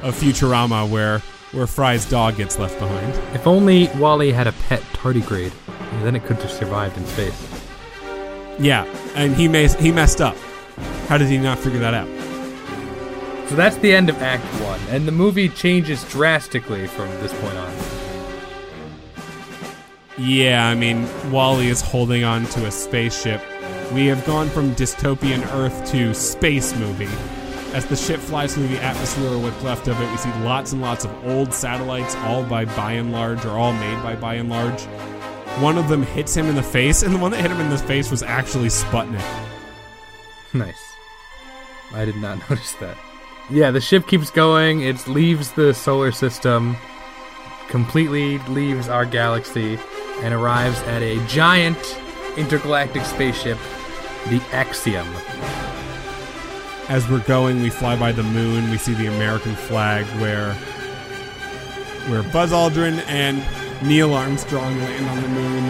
[0.03, 3.15] of Futurama where where Fry's dog gets left behind.
[3.35, 5.53] If only Wall-E had a pet tardigrade,
[6.03, 7.49] then it could have survived in space.
[8.59, 8.85] Yeah,
[9.15, 10.37] and he may, he messed up.
[11.09, 12.09] How did he not figure that out?
[13.49, 17.57] So that's the end of Act 1, and the movie changes drastically from this point
[17.57, 17.73] on.
[20.19, 23.43] Yeah, I mean, Wall-E is holding on to a spaceship.
[23.93, 27.09] We have gone from dystopian Earth to space movie.
[27.73, 30.73] As the ship flies through the atmosphere or what's left of it, we see lots
[30.73, 34.35] and lots of old satellites, all by by and large, or all made by by
[34.35, 34.83] and large.
[35.63, 37.71] One of them hits him in the face, and the one that hit him in
[37.71, 39.25] the face was actually Sputnik.
[40.53, 40.83] Nice.
[41.93, 42.97] I did not notice that.
[43.51, 44.81] Yeah, the ship keeps going.
[44.81, 46.77] It leaves the solar system,
[47.69, 49.79] completely leaves our galaxy,
[50.23, 51.79] and arrives at a giant
[52.37, 53.59] intergalactic spaceship,
[54.29, 55.07] the Axiom.
[56.91, 58.69] As we're going, we fly by the moon.
[58.69, 60.55] We see the American flag where
[62.11, 63.41] where Buzz Aldrin and
[63.87, 65.65] Neil Armstrong land on the moon.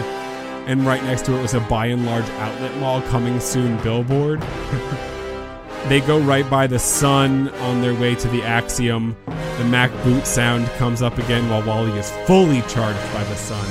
[0.67, 4.41] And right next to it was a by and large outlet mall coming soon billboard.
[5.89, 9.15] they go right by the sun on their way to the Axiom.
[9.27, 13.67] The Mac boot sound comes up again while Wall-E is fully charged by the sun.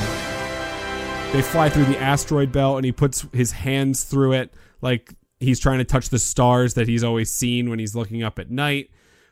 [1.33, 5.59] They fly through the asteroid belt and he puts his hands through it like he's
[5.59, 8.91] trying to touch the stars that he's always seen when he's looking up at night.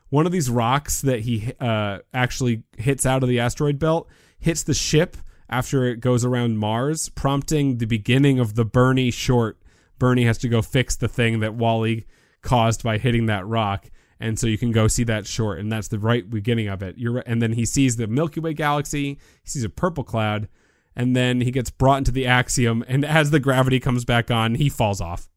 [0.09, 4.63] One of these rocks that he uh, actually hits out of the asteroid belt hits
[4.63, 5.17] the ship
[5.51, 9.59] after it goes around Mars, prompting the beginning of the BURN-E short.
[9.99, 12.07] BURN-E has to go fix the thing that Wall-E
[12.43, 13.91] caused by hitting that rock.
[14.21, 16.99] And so you can go see that short, and that's the right beginning of it.
[16.99, 19.19] You're and then he sees the Milky Way galaxy.
[19.45, 20.49] He sees a purple cloud,
[20.97, 22.85] and then he gets brought into the axiom.
[22.89, 25.29] And as the gravity comes back on, he falls off.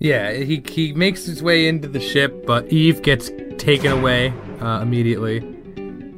[0.00, 4.80] Yeah, he he makes his way into the ship, but Eve gets taken away uh,
[4.80, 5.38] immediately,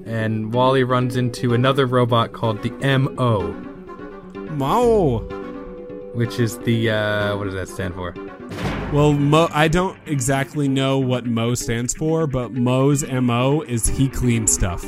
[0.07, 3.53] and Wall-E runs into another robot called the Mo,
[4.53, 5.19] Mo.
[6.15, 8.15] which is the uh, what does that stand for?
[8.93, 14.09] Well, Mo, I don't exactly know what Mo stands for, but Mo's MO is he
[14.09, 14.85] cleans stuff.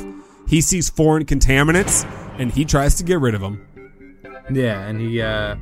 [0.47, 2.05] He sees foreign contaminants
[2.39, 3.67] and he tries to get rid of them.
[4.51, 5.55] Yeah, and he uh,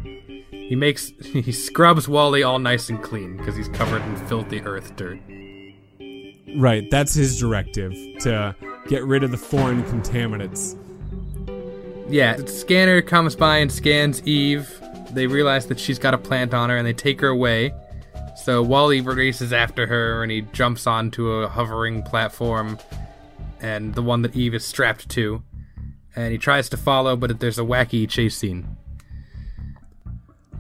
[0.74, 4.96] he makes he scrubs Wall-E all nice and clean because he's covered in filthy earth
[4.96, 5.20] dirt.
[6.56, 8.56] Right, that's his directive to
[8.88, 10.76] get rid of the foreign contaminants.
[12.10, 14.68] Yeah, the scanner comes by and scans Eve.
[15.12, 17.72] They realize that she's got a plant on her and they take her away.
[18.36, 22.80] So Wall-E races after her and he jumps onto a hovering platform
[23.62, 25.44] and the one that Eve is strapped to.
[26.16, 28.76] And he tries to follow, but there's a wacky chase scene.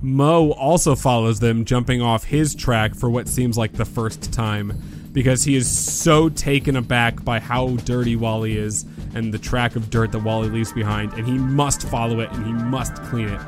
[0.03, 4.77] Mo also follows them, jumping off his track for what seems like the first time,
[5.13, 8.85] because he is so taken aback by how dirty Wall-E is
[9.15, 12.45] and the track of dirt that Wall-E leaves behind, and he must follow it and
[12.45, 13.41] he must clean it.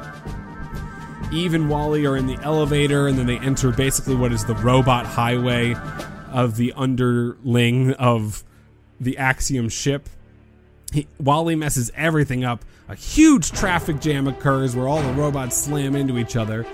[1.33, 4.55] Eve and Wall-E are in the elevator, and then they enter basically what is the
[4.55, 5.75] robot highway
[6.31, 8.45] of the underling of
[9.01, 10.07] the Axiom ship.
[10.95, 12.63] While he, Wall-E messes everything up.
[12.87, 16.65] A huge traffic jam occurs where all the robots slam into each other.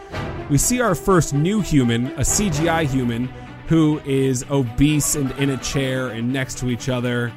[0.49, 3.27] We see our first new human, a CGI human,
[3.67, 7.33] who is obese and in a chair and next to each other.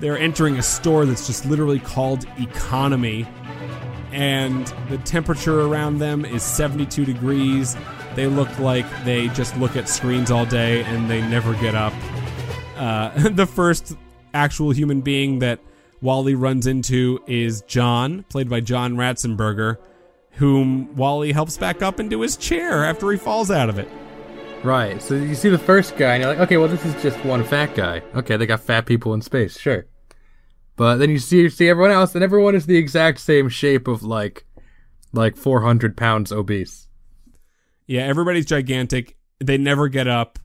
[0.00, 3.28] They're entering a store that's just literally called Economy,
[4.10, 7.76] and the temperature around them is 72 degrees.
[8.16, 11.92] They look like they just look at screens all day and they never get up.
[12.76, 13.94] Uh, the first
[14.34, 15.60] actual human being that
[16.00, 19.76] Wall-E runs into is John, played by John Ratzenberger,
[20.32, 23.88] whom Wall-E helps back up into his chair after he falls out of it.
[24.62, 27.22] Right, so you see the first guy and you're like, okay, well, this is just
[27.24, 28.02] one fat guy.
[28.14, 29.86] Okay, they got fat people in space, sure.
[30.76, 34.02] But then you see see everyone else, and everyone is the exact same shape of
[34.02, 34.46] like,
[35.12, 36.88] like 400 pounds obese.
[37.86, 39.16] Yeah, everybody's gigantic.
[39.40, 40.38] They never get up.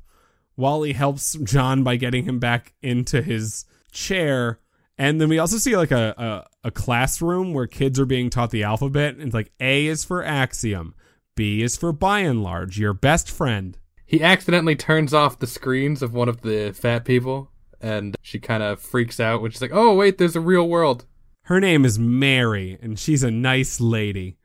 [0.58, 4.60] Wall-E helps John by getting him back into his chair.
[4.98, 8.52] And then we also see like a, a, a classroom where kids are being taught
[8.52, 9.16] the alphabet.
[9.16, 10.96] And it's like A is for axiom,
[11.36, 13.78] B is for Buy n Large, your best friend.
[14.06, 18.62] He accidentally turns off the screens of one of the fat people, and she kind
[18.64, 21.06] of freaks out when she's like, "Oh wait, there's a real world."
[21.44, 24.38] Her name is Mary, and she's a nice lady.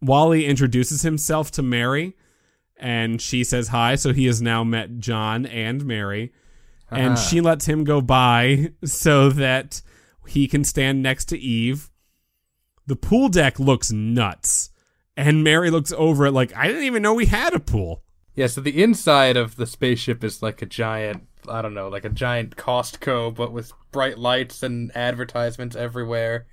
[0.00, 2.16] Wall-E introduces himself to Mary,
[2.76, 3.96] and she says hi.
[3.96, 6.32] So he has now met John and Mary,
[6.90, 7.16] and Ah.
[7.16, 9.82] she lets him go by so that
[10.26, 11.90] he can stand next to Eve.
[12.86, 14.70] The pool deck looks nuts,
[15.16, 18.02] and Mary looks over it like I didn't even know we had a pool.
[18.34, 22.04] Yeah, so the inside of the spaceship is like a giant, I don't know, like
[22.04, 26.46] a giant Costco, but with bright lights and advertisements everywhere,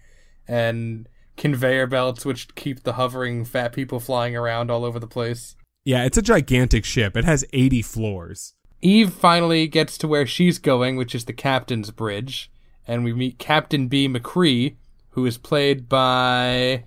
[0.48, 5.56] and conveyor belts which keep the hovering fat people flying around all over the place.
[5.84, 7.18] Yeah, it's a gigantic ship.
[7.18, 8.54] It has 80 floors.
[8.84, 12.52] Eve finally gets to where she's going, which is the captain's bridge,
[12.86, 14.10] and we meet Captain B.
[14.10, 14.76] McCrea,
[15.12, 16.84] who is played by.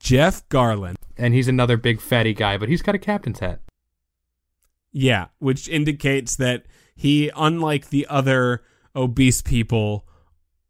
[0.00, 0.96] Jeff Garlin.
[1.16, 3.60] And he's another big fatty guy, but he's got a captain's hat.
[4.90, 6.64] Yeah, which indicates that
[6.96, 8.64] he, unlike the other
[8.96, 10.06] obese people,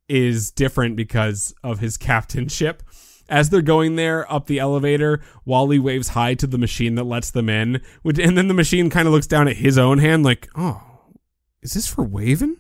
[0.07, 2.83] is different because of his captainship.
[3.29, 7.31] As they're going there up the elevator, Wall-E waves hi to the machine that lets
[7.31, 10.25] them in, which, and then the machine kind of looks down at his own hand,
[10.25, 10.83] like, "Oh,
[11.61, 12.57] is this for waving?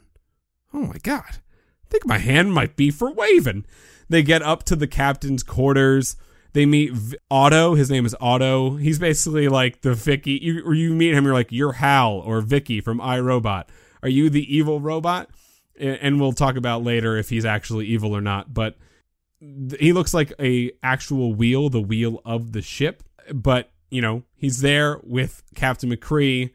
[0.74, 3.64] Oh my god, I think my hand might be for waving."
[4.08, 6.16] They get up to the captain's quarters.
[6.52, 6.92] They meet
[7.30, 7.74] Otto.
[7.74, 8.76] His name is Otto.
[8.76, 10.42] He's basically like the VIKI.
[10.42, 13.64] You, you meet him, you're like, you're Hal or VIKI from iRobot.
[14.02, 15.28] Are you the evil robot?
[15.78, 18.52] And we'll talk about later if he's actually evil or not.
[18.52, 18.76] But
[19.40, 23.02] he looks like a actual wheel, the wheel of the ship.
[23.32, 26.50] But you know, he's there with Captain McCrea.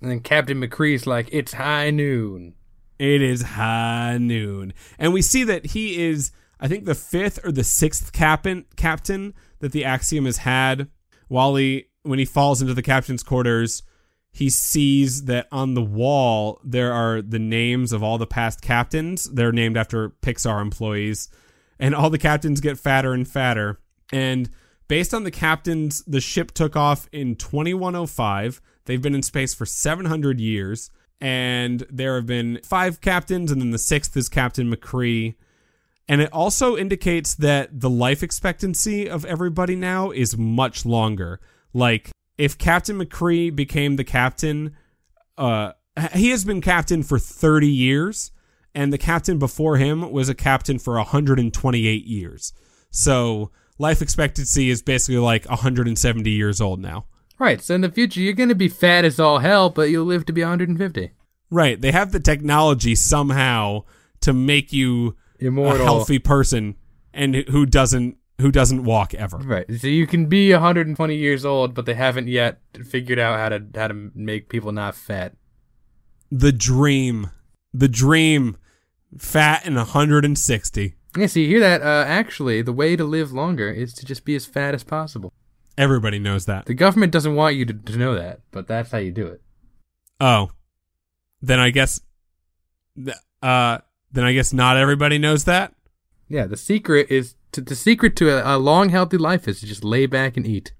[0.00, 2.54] And then Captain McCrea's like, it's high noon.
[2.98, 4.74] It is high noon.
[4.98, 9.34] And we see that he is, I think, the fifth or the sixth captain captain
[9.60, 10.88] that the Axiom has had.
[11.28, 13.82] Wall-E when he falls into the captain's quarters,
[14.30, 19.24] he sees that on the wall there are the names of all the past captains.
[19.32, 21.28] They're named after Pixar employees,
[21.78, 23.78] and all the captains get fatter and fatter.
[24.12, 24.50] And
[24.88, 28.60] based on the captains, the ship took off in 2105.
[28.84, 33.70] They've been in space for 700 years, and there have been five captains, and then
[33.70, 35.34] the sixth is Captain McCrea.
[36.06, 41.40] And it also indicates that the life expectancy of everybody now is much longer.
[41.72, 44.76] Like, if Captain McCrea became the captain,
[45.38, 45.72] uh,
[46.12, 48.32] he has been captain for 30 years,
[48.74, 52.52] and the captain before him was a captain for 128 years.
[52.90, 57.06] So, life expectancy is basically like 170 years old now.
[57.38, 57.60] Right.
[57.60, 60.24] So in the future, you're going to be fat as all hell, but you'll live
[60.26, 61.10] to be 150.
[61.50, 61.80] Right.
[61.80, 63.84] They have the technology somehow
[64.20, 65.82] to make you Immortal.
[65.82, 66.76] a healthy person
[67.12, 69.38] and who doesn't who doesn't walk ever.
[69.38, 69.66] Right.
[69.78, 73.64] So you can be 120 years old, but they haven't yet figured out how to
[73.74, 75.34] how to make people not fat.
[76.30, 77.30] The dream.
[77.72, 78.56] The dream.
[79.18, 80.94] Fat and 160.
[81.16, 81.82] Yeah, so you hear that?
[81.82, 85.32] Uh, actually, the way to live longer is to just be as fat as possible.
[85.76, 86.66] Everybody knows that.
[86.66, 89.42] The government doesn't want you to, to know that, but that's how you do it.
[90.20, 90.50] Oh.
[91.42, 92.00] Then I guess
[93.42, 93.78] uh
[94.12, 95.74] then I guess not everybody knows that.
[96.28, 99.66] Yeah, the secret is to, the secret to a, a long, healthy life is to
[99.66, 100.72] just lay back and eat.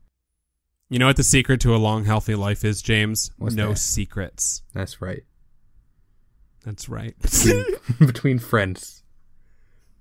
[0.89, 3.31] You know what the secret to a long healthy life is, James?
[3.37, 3.79] What's no that?
[3.79, 4.63] secrets.
[4.73, 5.25] That's right.
[6.65, 7.15] That's right.
[7.21, 7.65] Between,
[8.07, 9.03] between friends.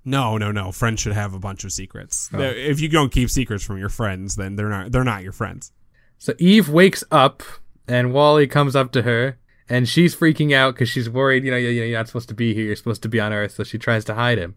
[0.06, 0.72] no, no, no.
[0.72, 2.30] Friends should have a bunch of secrets.
[2.34, 2.40] Oh.
[2.42, 5.72] If you don't keep secrets from your friends, then they're not they're not your friends.
[6.18, 7.44] So Eve wakes up,
[7.88, 9.38] and Wall-E comes up to her,
[9.68, 11.44] and she's freaking out because she's worried.
[11.44, 12.66] You know, you- you- you're not supposed to be here.
[12.66, 13.52] You're supposed to be on Earth.
[13.54, 14.56] So she tries to hide him.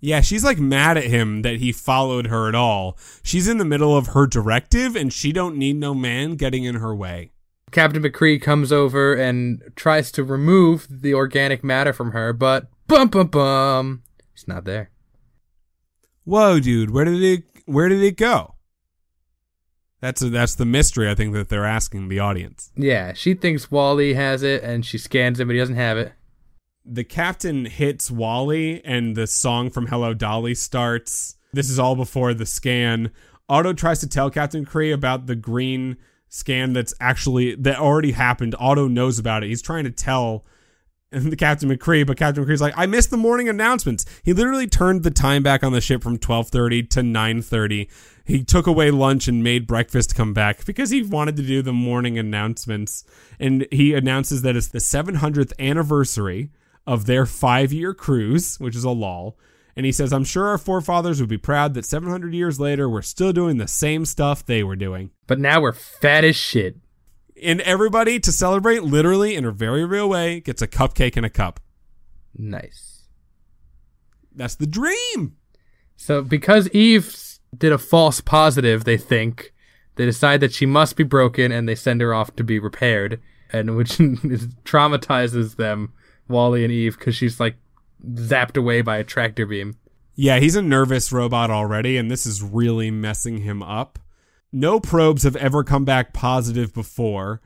[0.00, 2.98] Yeah, she's like mad at him that he followed her at all.
[3.22, 6.74] She's in the middle of her directive and she don't need no man getting in
[6.76, 7.30] her way.
[7.72, 13.08] Captain McCrea comes over and tries to remove the organic matter from her, but bum
[13.08, 14.02] bum bum,
[14.32, 14.90] it's not there.
[16.24, 18.54] Whoa, dude, where did it where did it go?
[20.00, 22.72] That's a, that's the mystery I think that they're asking the audience.
[22.76, 26.12] Yeah, she thinks Wall-E has it, and she scans him, but he doesn't have it.
[26.84, 31.36] The captain hits Wall-E and the song from Hello Dolly starts.
[31.52, 33.12] This is all before the scan.
[33.48, 35.96] Otto tries to tell Captain Cree about the green
[36.32, 38.54] scan that's actually that already happened.
[38.58, 39.48] Otto knows about it.
[39.48, 40.44] He's trying to tell
[41.10, 44.06] the Captain McCrea, but Captain McCrea's like, I missed the morning announcements.
[44.24, 47.88] He literally turned the time back on the ship from twelve thirty to nine thirty.
[48.24, 51.72] He took away lunch and made breakfast come back because he wanted to do the
[51.72, 53.04] morning announcements.
[53.38, 56.50] And he announces that it's the seven hundredth anniversary
[56.86, 59.36] of their five year cruise, which is a lull.
[59.76, 63.02] And he says, I'm sure our forefathers would be proud that 700 years later, we're
[63.02, 65.10] still doing the same stuff they were doing.
[65.26, 66.76] But now we're fat as shit.
[67.42, 71.30] And everybody, to celebrate, literally in a very real way, gets a cupcake and a
[71.30, 71.58] cup.
[72.36, 73.08] Nice.
[74.34, 75.36] That's the dream.
[75.96, 79.52] So because Eve did a false positive, they think
[79.96, 83.20] they decide that she must be broken, and they send her off to be repaired,
[83.52, 83.90] and which
[84.64, 85.92] traumatizes them,
[86.28, 87.56] Wall-E and Eve, because she's like
[88.04, 89.76] zapped away by a tractor beam.
[90.14, 93.98] Yeah, he's a nervous robot already, and this is really messing him up.
[94.52, 97.40] No probes have ever come back positive before.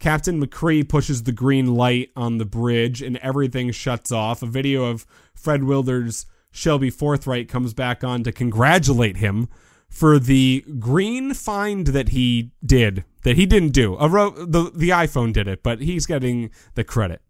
[0.00, 4.42] Captain McCrea pushes the green light on the bridge, and everything shuts off.
[4.42, 9.48] A video of Fred Willard's Shelby Forthright comes back on to congratulate him
[9.88, 13.96] for the green find that he did, that he didn't do.
[13.98, 17.22] A ro- the, the iPhone did it, but he's getting the credit.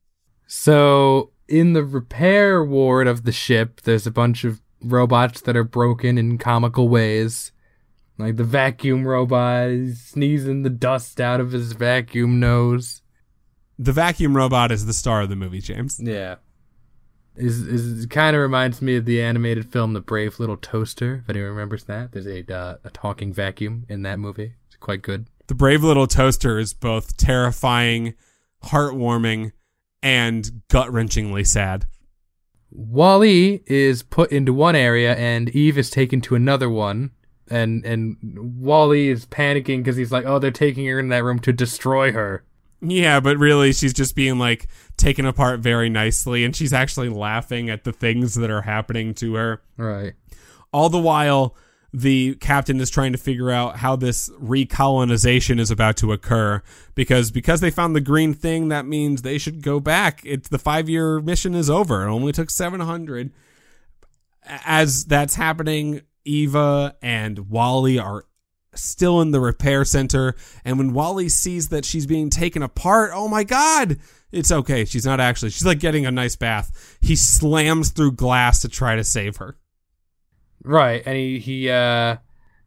[0.46, 5.64] So in the repair ward of the ship, there's a bunch of robots that are
[5.64, 7.52] broken in comical ways.
[8.18, 13.02] Like the vacuum robot is sneezing the dust out of his vacuum nose.
[13.78, 15.98] The vacuum robot is the star of the movie, James.
[16.02, 16.36] Yeah.
[17.34, 21.22] Is is kind of reminds me of the animated film The Brave Little Toaster.
[21.24, 24.54] If anyone remembers that, there's a uh, a talking vacuum in that movie.
[24.66, 25.26] It's quite good.
[25.46, 28.14] The Brave Little Toaster is both terrifying,
[28.64, 29.52] heartwarming,
[30.02, 31.86] and gut wrenchingly sad.
[32.70, 37.10] Wall-E is put into one area and Eve is taken to another one.
[37.48, 41.40] And and Wall-E is panicking because he's like, oh, they're taking her in that room
[41.40, 42.44] to destroy her.
[42.80, 47.68] Yeah, but really, she's just being like taken apart very nicely, and she's actually laughing
[47.68, 49.62] at the things that are happening to her.
[49.76, 50.14] Right.
[50.72, 51.56] All the while,
[51.92, 56.62] the captain is trying to figure out how this recolonization is about to occur
[56.94, 60.20] because because they found the green thing, that means they should go back.
[60.24, 62.06] It's the five year mission is over.
[62.06, 63.32] It only took seven hundred.
[64.44, 68.24] As that's happening, Eva and Wall-E are
[68.74, 70.34] still in the repair center.
[70.64, 73.98] And when Wall-E sees that she's being taken apart, oh my God,
[74.32, 74.84] it's okay.
[74.84, 75.50] She's not actually.
[75.50, 76.98] She's like getting a nice bath.
[77.00, 79.56] He slams through glass to try to save her.
[80.62, 82.16] Right, and he he uh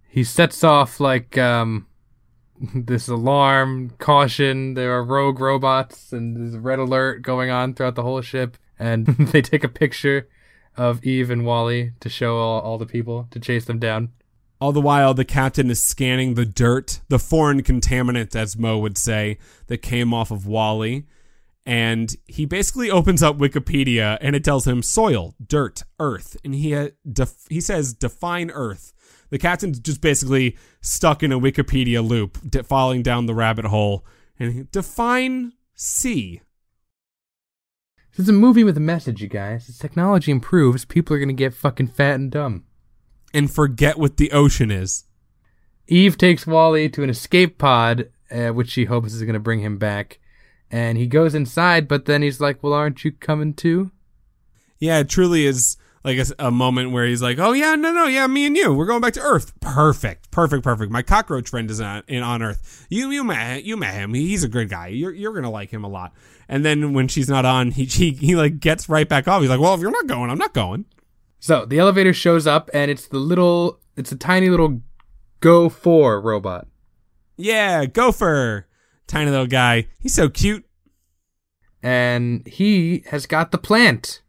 [0.08, 1.88] he sets off like um
[2.76, 7.96] this alarm, caution, there are rogue robots and there's a red alert going on throughout
[7.96, 10.28] the whole ship and they take a picture
[10.76, 14.12] of Eve and Wall-E to show all, all the people to chase them down.
[14.60, 18.98] All the while, the captain is scanning the dirt, the foreign contaminant, as Mo would
[18.98, 19.38] say,
[19.68, 21.04] that came off of Wall-E.
[21.66, 26.36] And he basically opens up Wikipedia and it tells him soil, dirt, earth.
[26.43, 28.93] And he, uh, def- he says, define earth.
[29.30, 34.05] The captain's just basically stuck in a Wikipedia loop, de- falling down the rabbit hole.
[34.38, 36.41] And he, define sea.
[38.11, 39.70] This is a movie with a message, you guys.
[39.70, 42.66] As technology improves, people are gonna get fucking fat and dumb.
[43.34, 45.05] And forget what the ocean is.
[45.88, 49.59] Eve takes Wall-E to an escape pod, uh, which she hopes is going to bring
[49.59, 50.20] him back.
[50.74, 53.92] And he goes inside, but then he's like, Well, aren't you coming too?
[54.80, 58.08] Yeah, it truly is like a, a moment where he's like, "Oh yeah, no, no,
[58.08, 59.58] yeah, me and you, we're going back to Earth.
[59.62, 60.92] Perfect, perfect, perfect.
[60.92, 62.86] My cockroach friend is on, in on Earth.
[62.90, 64.14] You, you met, you met him.
[64.14, 64.88] He's a good guy.
[64.88, 66.14] You're, you're gonna like him a lot."
[66.50, 69.42] And then when she's not on, he, he, he like gets right back off.
[69.42, 70.86] He's like, "Well, if you're not going, I'm not going."
[71.40, 74.82] So the elevator shows up, and it's the little, it's a tiny little
[75.40, 76.68] Go 4 robot.
[77.36, 78.68] Yeah, Gopher,
[79.08, 79.88] tiny little guy.
[79.99, 80.66] He's so cute.
[81.82, 84.22] And he has got the plant.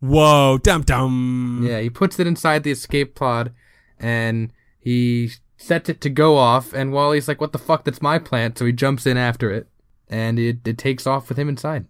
[0.00, 1.64] Whoa, dum dum.
[1.66, 3.52] Yeah, he puts it inside the escape pod,
[3.98, 6.74] and he sets it to go off.
[6.74, 7.84] And Wall-E's like, "What the fuck?
[7.84, 9.68] That's my plant!" So he jumps in after it,
[10.08, 11.86] and it, it takes off with him inside.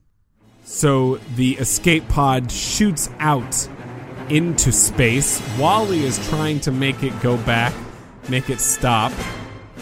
[0.63, 3.69] So the escape pod shoots out
[4.29, 5.43] into space.
[5.59, 7.75] Wall-E is trying to make it go back,
[8.29, 9.13] make it stop.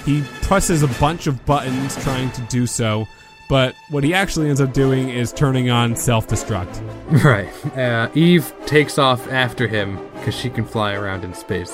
[0.04, 3.06] He presses a bunch of buttons trying to do so,
[3.48, 6.82] but what he actually ends up doing is turning on self destruct.
[7.24, 7.48] Right.
[7.76, 11.72] Uh, Eve takes off after him because she can fly around in space.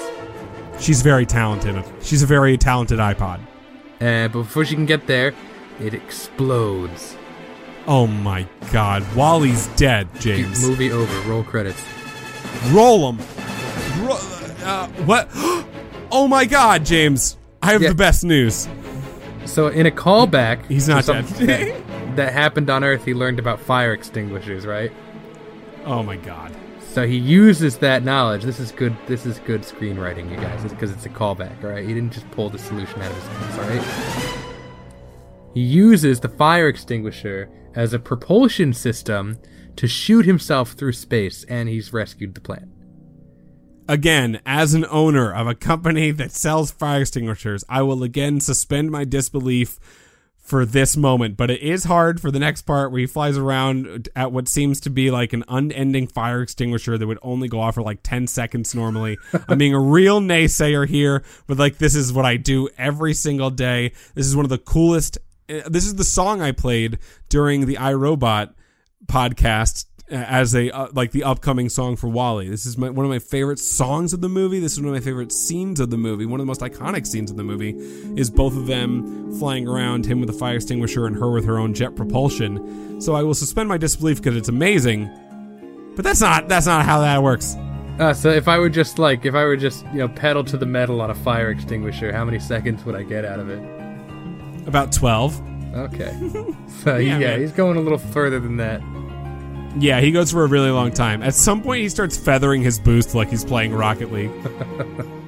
[0.79, 1.83] She's very talented.
[2.03, 3.41] She's a very talented iPod.
[4.01, 5.33] Uh, but before she can get there,
[5.81, 7.17] it explodes.
[7.87, 9.03] Oh my god.
[9.15, 10.67] Wall-E's dead, James.
[10.67, 11.29] Movie over.
[11.29, 11.83] Roll credits.
[12.71, 13.27] Roll them.
[14.07, 14.19] Ro-
[14.65, 15.29] uh, what?
[16.13, 17.37] Oh my god, James.
[17.63, 17.91] I have Yeah.
[17.91, 18.69] the best news.
[19.45, 21.25] So in a callback, He's not dead.
[21.27, 24.93] that, that happened on Earth, he learned about fire extinguishers, right?
[25.85, 26.55] Oh my god.
[26.93, 28.43] So he uses that knowledge.
[28.43, 28.97] This is good.
[29.07, 31.63] This is good screenwriting, you guys, because it's a callback.
[31.63, 33.59] All right, he didn't just pull the solution out of his ass.
[33.59, 34.45] All right.
[35.55, 39.39] He uses the fire extinguisher as a propulsion system
[39.77, 42.69] to shoot himself through space, and he's rescued the plant.
[43.91, 48.93] Again, as an owner of a company that sells fire extinguishers, I will again suspend
[48.93, 49.81] my disbelief
[50.39, 54.09] for this moment, but it is hard for the next part where he flies around
[54.15, 57.75] at what seems to be like an unending fire extinguisher that would only go off
[57.75, 59.19] for like 10 seconds normally.
[59.49, 63.51] I'm being a real naysayer here, but like this is what I do every single
[63.51, 63.91] day.
[64.15, 65.19] This is one of the coolest.
[65.49, 68.55] uh, This is the song I played during the iRobot
[69.07, 72.49] podcast as a uh, like the upcoming song for Wall-E.
[72.49, 74.61] This is my, one of my favorite songs of the movie.
[74.61, 76.27] This is one of my favorite scenes of the movie.
[76.27, 77.71] One of the most iconic scenes of the movie
[78.21, 81.59] is both of them flying around, him with a fire extinguisher and her with her
[81.59, 83.01] own jet propulsion.
[83.01, 85.09] So I will suspend my disbelief because it's amazing.
[85.97, 87.57] But that's not that's not how that works.
[87.99, 90.57] Uh, so if I were just like, if I were just you know pedal to
[90.57, 93.61] the metal on a fire extinguisher, how many seconds would I get out of it?
[94.67, 95.41] About 12.
[95.75, 96.17] Okay.
[96.83, 98.81] So Yeah, yeah, he's going a little further than that.
[99.79, 101.23] Yeah, he goes for a really long time.
[101.23, 104.33] At some point he starts feathering his boost like he's playing Rocket League.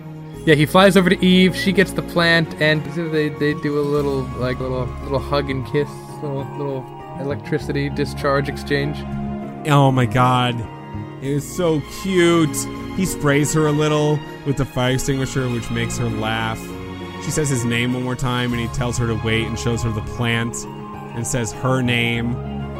[0.45, 1.55] Yeah, he flies over to Eve.
[1.55, 5.65] She gets the plant, and they they do a little like little little hug and
[5.67, 5.89] kiss,
[6.21, 6.85] little little
[7.21, 8.97] electricity discharge exchange.
[9.69, 10.59] Oh my god.
[11.23, 12.57] It is so cute.
[12.97, 16.59] He sprays her a little with the fire extinguisher, which makes her laugh.
[17.25, 19.85] She says his name one more time and he tells her to wait and shows
[19.85, 20.57] her the plant
[21.15, 22.35] and says her name.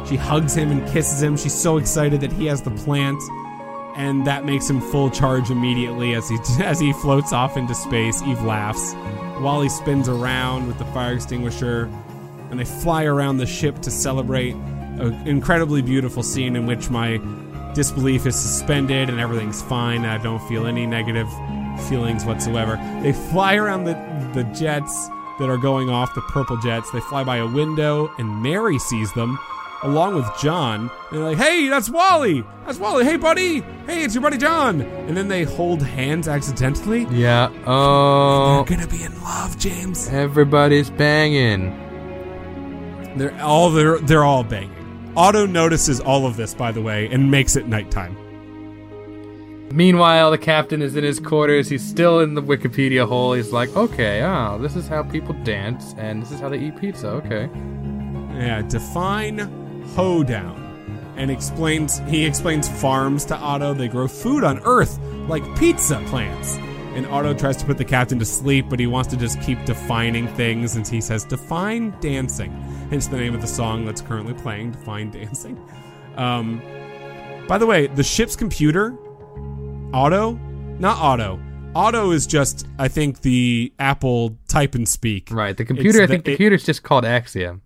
[0.07, 1.37] She hugs him and kisses him.
[1.37, 3.21] She's so excited that he has the plant.
[3.95, 8.21] And that makes him full charge immediately as he as he floats off into space.
[8.23, 8.93] Eve laughs.
[9.39, 11.89] Wall-E spins around with the fire extinguisher
[12.49, 17.19] and they fly around the ship to celebrate an incredibly beautiful scene in which my
[17.73, 20.05] disbelief is suspended and everything's fine.
[20.05, 21.27] I don't feel any negative
[21.89, 22.75] feelings whatsoever.
[23.01, 23.93] They fly around the,
[24.33, 25.07] the jets
[25.39, 26.91] that are going off, the purple jets.
[26.91, 29.39] They fly by a window, and Mary sees them.
[29.83, 30.89] Along with John.
[31.11, 32.43] And they're like, "Hey, that's Wall-E!
[32.65, 33.03] That's Wall-E!
[33.03, 33.59] Hey, buddy!
[33.85, 37.05] Hey, it's your buddy John!" And then they hold hands accidentally.
[37.11, 37.49] Yeah.
[37.67, 40.07] Oh, They're gonna be in love, James.
[40.09, 41.79] everybody's banging.
[43.17, 44.71] They're all they're they're all banging.
[45.15, 48.17] Otto notices all of this, by the way, and makes it nighttime.
[49.71, 51.67] Meanwhile, the captain is in his quarters.
[51.69, 53.33] He's still in the Wikipedia hole.
[53.33, 56.77] He's like, okay, oh, this is how people dance, and this is how they eat
[56.79, 57.07] pizza.
[57.09, 57.49] Okay.
[58.35, 59.37] Yeah, define
[59.95, 60.61] hoedown.
[61.15, 63.73] And explains he explains farms to Otto.
[63.73, 66.57] They grow food on Earth like pizza plants.
[66.95, 69.63] And Otto tries to put the captain to sleep, but he wants to just keep
[69.65, 72.51] defining things, and he says, "Define dancing."
[72.91, 75.59] Hence the name of the song that's currently playing, "Define Dancing."
[76.17, 76.61] Um,
[77.47, 78.95] by the way, the ship's computer,
[79.93, 80.39] Otto,
[80.79, 81.39] not Otto.
[81.75, 85.29] Otto is just, I think, the Apple type and speak.
[85.31, 85.57] Right.
[85.57, 87.61] The computer, I the- think the it- computer's just called Axiom.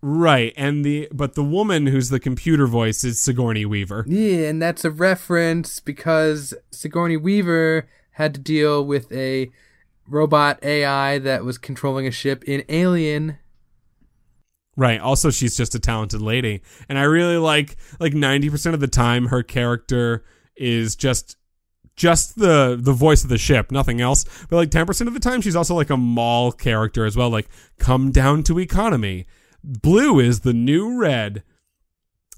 [0.00, 4.04] Right, and the but the woman who's the computer voice is Sigourney Weaver.
[4.06, 9.50] Yeah, and that's a reference because Sigourney Weaver had to deal with a
[10.06, 13.38] robot AI that was controlling a ship in Alien.
[14.76, 15.00] Right.
[15.00, 18.86] Also, she's just a talented lady, and I really like like ninety percent of the
[18.86, 20.24] time her character
[20.56, 21.36] is just
[21.96, 24.24] just the the voice of the ship, nothing else.
[24.48, 27.28] But like ten percent of the time, she's also like a mall character as well.
[27.28, 29.26] Like, come down to economy.
[29.62, 31.42] Blue is the new red.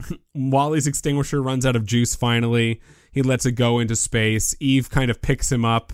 [0.35, 2.81] Wall-E's extinguisher runs out of juice finally.
[3.12, 4.55] He lets it go into space.
[4.61, 5.93] Eve kind of picks him up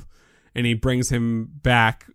[0.54, 2.06] and he brings him back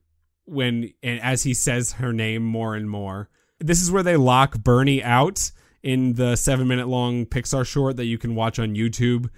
[0.45, 3.30] when and as he says her name more and more.
[3.59, 5.51] This is where they lock BURN-E out
[5.84, 9.30] in the 7 minute long Pixar short that you can watch on YouTube.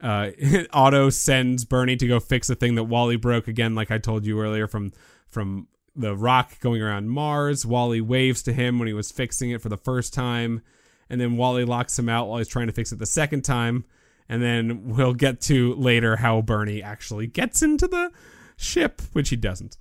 [0.00, 0.30] Uh,
[0.72, 4.24] Otto sends BURN-E to go fix a thing that Wall-E broke again like I told
[4.24, 4.92] you earlier from
[5.26, 7.66] from the rock going around Mars.
[7.66, 10.62] Wall-E waves to him when he was fixing it for the first time
[11.10, 13.84] and then Wall-E locks him out while he's trying to fix it the second time.
[14.28, 18.10] And then we'll get to later how BURN-E actually gets into the
[18.56, 19.78] ship, which he doesn't.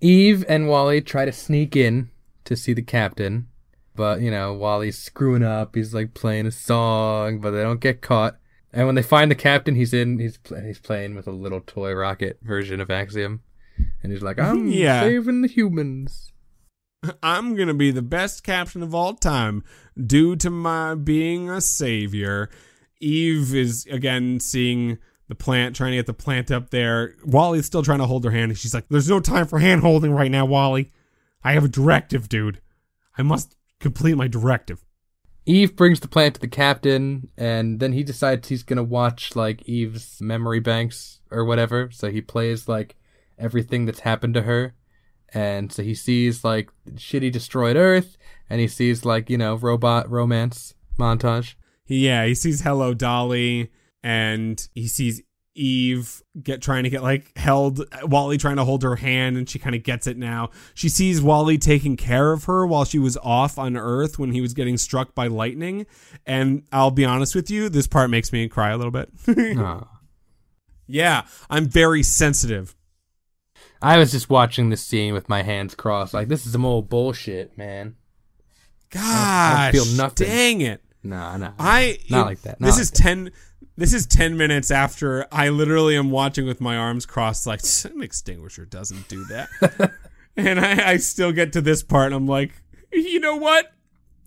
[0.00, 2.10] Eve and Wall-E try to sneak in
[2.44, 3.48] to see the captain,
[3.94, 5.74] but you know, Wall-E's screwing up.
[5.74, 8.36] He's like playing a song, but they don't get caught.
[8.72, 10.18] And when they find the captain, he's in.
[10.18, 13.42] He's he's playing with a little toy rocket version of Axiom,
[14.02, 15.02] and he's like, "I'm Yeah.
[15.02, 16.32] saving the humans."
[17.22, 19.64] I'm going to be the best captain of all time
[20.00, 22.48] due to my being a savior.
[23.00, 24.98] Eve is again seeing
[25.28, 27.14] the plant, trying to get the plant up there.
[27.24, 28.50] Wall-E's still trying to hold her hand.
[28.52, 30.90] and She's like, There's no time for hand holding right now, Wall-E.
[31.42, 32.60] I have a directive, dude.
[33.18, 34.84] I must complete my directive.
[35.44, 39.68] Eve brings the plant to the captain, and then he decides he's gonna watch like
[39.68, 41.90] Eve's memory banks or whatever.
[41.90, 42.94] So he plays like
[43.38, 44.74] everything that's happened to her,
[45.34, 48.16] and so he sees like shitty destroyed Earth,
[48.50, 51.54] and he sees like you know robot romance montage.
[51.86, 53.70] Yeah, he sees Hello Dolly
[54.02, 55.22] and he sees
[55.54, 59.58] Eve get trying to get like held Wall-E trying to hold her hand and she
[59.58, 60.50] kind of gets it now.
[60.74, 64.40] She sees Wall-E taking care of her while she was off on Earth when he
[64.40, 65.86] was getting struck by lightning
[66.24, 69.10] and I'll be honest with you, this part makes me cry a little bit.
[70.86, 72.74] Yeah, I'm very sensitive.
[73.82, 76.88] I was just watching this scene with my hands crossed, like this is some old
[76.88, 77.96] bullshit, man.
[78.90, 80.26] Gosh, feel nothing.
[80.26, 80.82] dang it.
[81.02, 82.98] Nah, nah, I Not like that, not this like is that.
[82.98, 83.30] ten.
[83.76, 87.46] This is ten minutes after I literally am watching with my arms crossed.
[87.46, 89.48] Like an extinguisher doesn't do that,
[90.36, 92.06] and I, I still get to this part.
[92.06, 92.52] and I'm like,
[92.92, 93.72] you know what?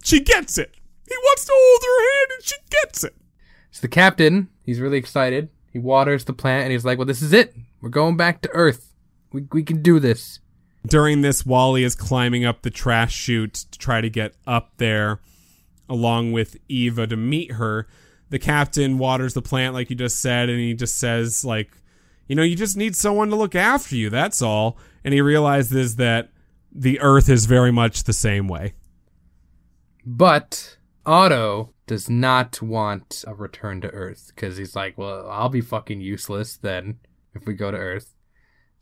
[0.04, 0.74] She gets it.
[1.08, 3.16] He wants to hold her hand, and she gets it.
[3.72, 5.50] So the captain, he's really excited.
[5.72, 7.54] He waters the plant and he's like, "Well, this is it.
[7.82, 8.94] We're going back to Earth.
[9.36, 10.40] We we can do this."
[10.88, 15.20] During this, Wall-E is climbing up the trash chute to try to get up there,
[15.90, 17.88] along with Eva to meet her.
[18.30, 21.72] The captain waters the plant, like you just said, and he just says, like,
[22.28, 24.10] you know, you just need someone to look after you.
[24.10, 24.78] That's all.
[25.04, 26.32] And he realizes that
[26.72, 28.74] the Earth is very much the same way.
[30.06, 35.62] But Otto does not want a return to Earth because he's like, "Well, I'll be
[35.62, 37.00] fucking useless then
[37.34, 38.15] if we go to Earth."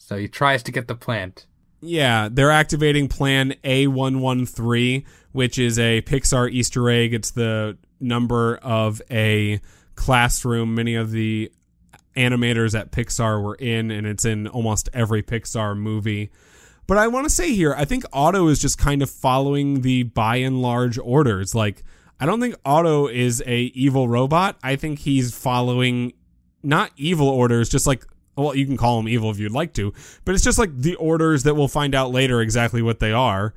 [0.06, 1.46] So he tries to get the plant.
[1.82, 7.14] Yeah, they're activating Plan A113, which is a Pixar Easter egg.
[7.14, 9.62] It's the number of a
[9.96, 11.52] classroom many of the
[12.18, 16.32] animators at Pixar were in, and it's in almost every Pixar movie.
[16.86, 20.04] But I want to say here, I think Otto is just kind of following the
[20.04, 21.56] Buy n Large orders.
[21.56, 21.82] Like,
[22.20, 24.58] I don't think Otto is a evil robot.
[24.62, 26.12] I think he's following
[26.62, 28.06] not evil orders, just like
[28.36, 29.94] well, you can call them evil if you'd like to,
[30.26, 33.54] but it's just like the orders that we'll find out later exactly what they are.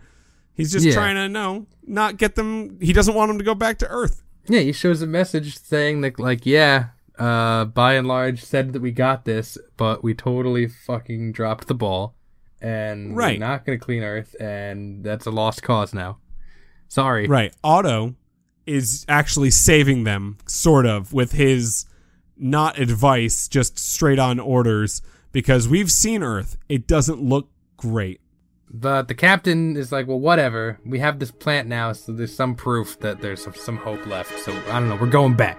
[0.54, 0.92] He's just Yeah.
[0.94, 2.78] trying to no, not get them.
[2.80, 4.22] He doesn't want them to go back to Earth.
[4.48, 6.86] Yeah, he shows a message saying that, like, yeah,
[7.18, 11.74] uh, Buy n Large, said that we got this, but we totally fucking dropped the
[11.74, 12.14] ball,
[12.60, 13.38] and Right.
[13.40, 16.18] we're not gonna clean Earth, and that's a lost cause now.
[16.88, 17.26] Sorry.
[17.26, 17.52] Right.
[17.64, 18.14] Otto
[18.66, 21.86] is actually saving them, sort of, with his
[22.36, 26.56] not advice, just straight on orders, because we've seen Earth.
[26.68, 28.20] It doesn't look great.
[28.70, 30.80] But the captain is like, well, whatever.
[30.84, 34.38] We have this plant now, so there's some proof that there's some, some hope left.
[34.40, 34.96] So I don't know.
[34.96, 35.58] We're going back.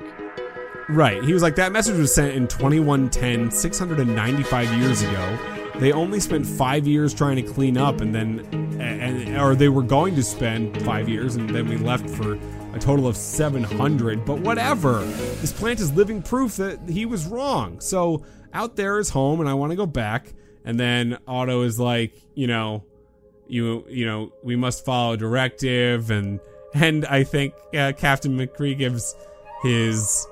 [0.89, 1.23] Right.
[1.23, 5.37] He was like, that message was sent in 2110, 695 years ago.
[5.79, 8.39] They only spent five years trying to clean up, and then,
[8.81, 12.39] and or they were going to spend five years, and then we left for
[12.77, 14.25] a total of 700.
[14.25, 15.03] But whatever.
[15.41, 17.79] This plant is living proof that he was wrong.
[17.79, 18.23] So
[18.53, 20.33] out there is home, and I want to go back.
[20.63, 22.83] And then Otto is like, you know,
[23.47, 26.39] you you know we must follow directive, and
[26.73, 29.15] and I think uh, Captain McCrea gives
[29.63, 30.27] his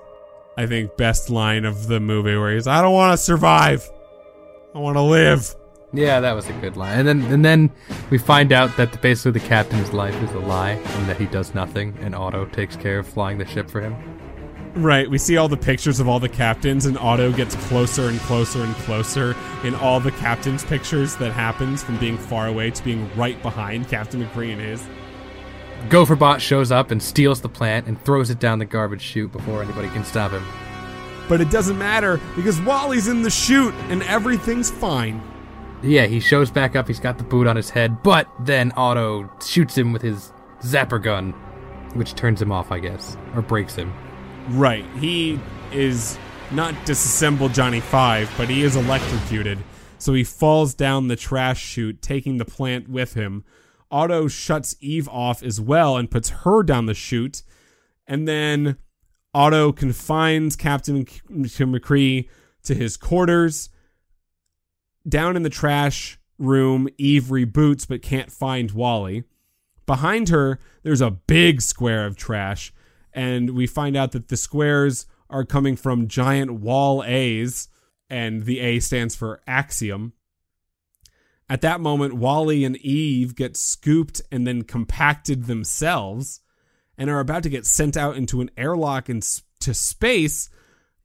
[0.57, 3.89] I think, best line of the movie where he's, I don't want to survive.
[4.73, 5.53] I want to live.
[5.93, 6.99] Yeah, that was a good line.
[6.99, 7.71] And then and then
[8.09, 11.53] we find out that basically the captain's life is a lie and that he does
[11.53, 13.95] nothing, and Otto takes care of flying the ship for him.
[14.75, 15.09] Right.
[15.09, 18.61] We see all the pictures of all the captains, and Otto gets closer and closer
[18.61, 19.33] and closer
[19.63, 23.87] in all the captains' pictures that happens from being far away to being right behind
[23.87, 24.83] Captain McCrea and his.
[25.87, 29.63] Gopherbot shows up and steals the plant and throws it down the garbage chute before
[29.63, 30.43] anybody can stop him.
[31.29, 35.21] But it doesn't matter because Wall-E's in the chute and everything's fine.
[35.85, 36.87] Yeah, he shows back up.
[36.87, 41.01] He's got the boot on his head, but then Otto shoots him with his zapper
[41.01, 41.31] gun,
[41.93, 43.93] which turns him off, I guess, or breaks him.
[44.49, 44.85] Right.
[44.97, 45.39] He
[45.71, 46.17] is
[46.51, 49.59] not disassembled Johnny Five, but he is electrocuted.
[49.99, 53.43] So he falls down the trash chute, taking the plant with him.
[53.91, 57.43] Otto shuts Eve off as well and puts her down the chute.
[58.07, 58.77] And then
[59.33, 62.27] Otto confines Captain Mc- McCrea
[62.63, 63.69] to his quarters.
[65.07, 69.23] Down in the trash room, Eve reboots but can't find Wall-E.
[69.85, 72.73] Behind her, there's a big square of trash,
[73.13, 77.67] and we find out that the squares are coming from giant wall A's,
[78.09, 80.13] and the A stands for axiom.
[81.47, 86.41] At that moment, Wally and Eve get scooped and then compacted themselves
[86.97, 90.49] and are about to get sent out into an airlock into space.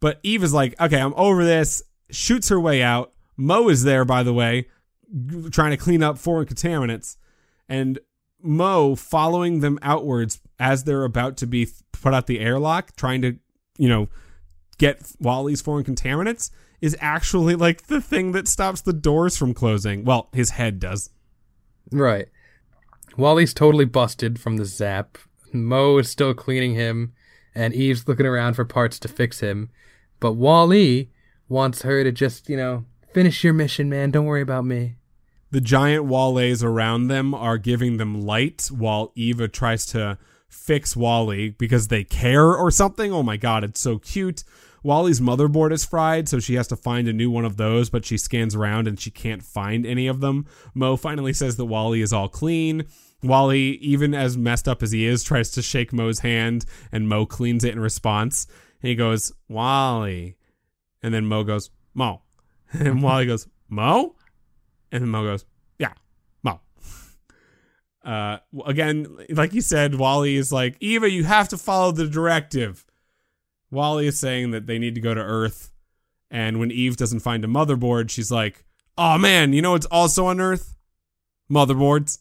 [0.01, 3.13] But Eve is like, okay, I'm over this, shoots her way out.
[3.41, 4.69] Mo is there, by the way,
[5.51, 7.17] trying to clean up foreign contaminants.
[7.69, 7.99] And
[8.43, 13.39] Mo following them outwards as they're about to be put out the airlock, trying to,
[13.79, 14.09] you know,
[14.77, 20.05] get Wall-E's foreign contaminants, is actually like the thing that stops the doors from closing.
[20.05, 21.11] Well, his head does.
[21.91, 22.29] Right.
[23.17, 25.17] Wall-E's totally busted from the zap.
[25.53, 27.15] Mo is still cleaning him,
[27.55, 29.71] and Eve's looking around for parts to fix him.
[30.21, 31.11] But Wall-E
[31.49, 34.11] wants her to just, you know, finish your mission, man.
[34.11, 34.97] Don't worry about me.
[35.51, 41.51] The giant Walleys around them are giving them light while Eva tries to fix Wall-E
[41.51, 43.13] because they care or something.
[43.13, 44.45] Oh my god, it's so cute.
[44.83, 48.05] Wall-E's motherboard is fried, so she has to find a new one of those, but
[48.05, 50.47] she scans around and she can't find any of them.
[50.73, 52.87] Mo finally says that Wall-E is all clean.
[53.23, 57.27] Wall-E, even as messed up as he is, tries to shake Mo's hand, and Mo
[57.27, 58.47] cleans it in response.
[58.81, 60.37] And he goes, Wall-E.
[61.03, 62.23] And then Mo goes, Mo.
[62.73, 64.15] And Wall-E goes, Mo?
[64.93, 65.45] And Mo goes,
[65.79, 65.93] Yeah,
[66.43, 66.61] Mo.
[68.05, 72.87] Uh, again, like you said, Wall-E is like, Eva, you have to follow the directive.
[73.71, 75.71] Wall-E is saying that they need to go to Earth.
[76.31, 78.65] And when Eve doesn't find a motherboard, she's like,
[78.97, 80.77] Oh man, you know what's also on Earth?
[81.51, 82.19] Motherboards.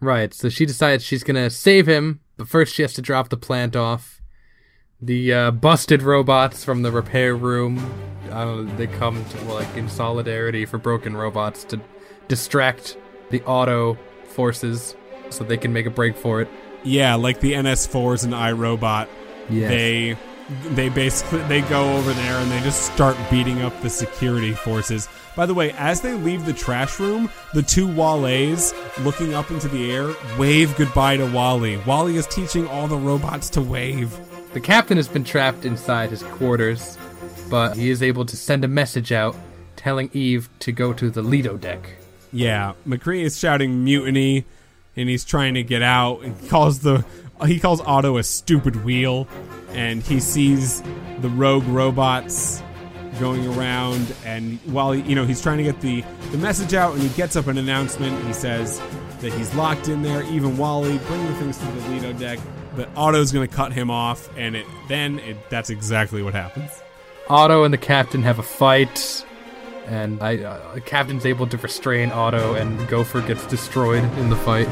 [0.00, 3.36] Right, so she decides she's gonna save him, but first she has to drop the
[3.36, 4.17] plant off.
[5.00, 7.78] The uh, busted robots from the repair room,
[8.32, 11.80] I don't know, they come to, like in solidarity for broken robots to
[12.26, 12.96] distract
[13.30, 14.96] the auto forces
[15.30, 16.48] so they can make a break for it.
[16.82, 19.08] Yeah, like the NS4s and iRobot.
[19.48, 19.70] Yes.
[19.70, 20.16] They
[20.70, 25.08] they basically they go over there and they just start beating up the security forces.
[25.36, 29.68] By the way, as they leave the trash room, the two Wallets looking up into
[29.68, 31.76] the air wave goodbye to Wall-E.
[31.86, 34.18] Wall-E is teaching all the robots to wave.
[34.52, 36.96] The captain has been trapped inside his quarters,
[37.50, 39.36] but he is able to send a message out
[39.76, 41.96] telling Eve to go to the Lido deck.
[42.32, 44.44] Yeah, McCrea is shouting mutiny,
[44.96, 46.22] and he's trying to get out.
[46.22, 47.04] And calls the
[47.46, 49.28] he calls Otto a stupid wheel,
[49.70, 50.82] and he sees
[51.20, 52.62] the rogue robots
[53.20, 54.14] going around.
[54.24, 57.08] And while he, you know he's trying to get the the message out, and he
[57.10, 58.26] gets up an announcement.
[58.26, 58.80] He says,
[59.20, 60.22] that he's locked in there.
[60.24, 62.38] Even Wall-E bring the things to the Lido deck.
[62.78, 66.70] But Otto's going to cut him off, and it then it, that's exactly what happens.
[67.28, 69.26] Otto and the captain have a fight,
[69.86, 74.36] and I, uh, the captain's able to restrain Otto, and Gopher gets destroyed in the
[74.36, 74.68] fight.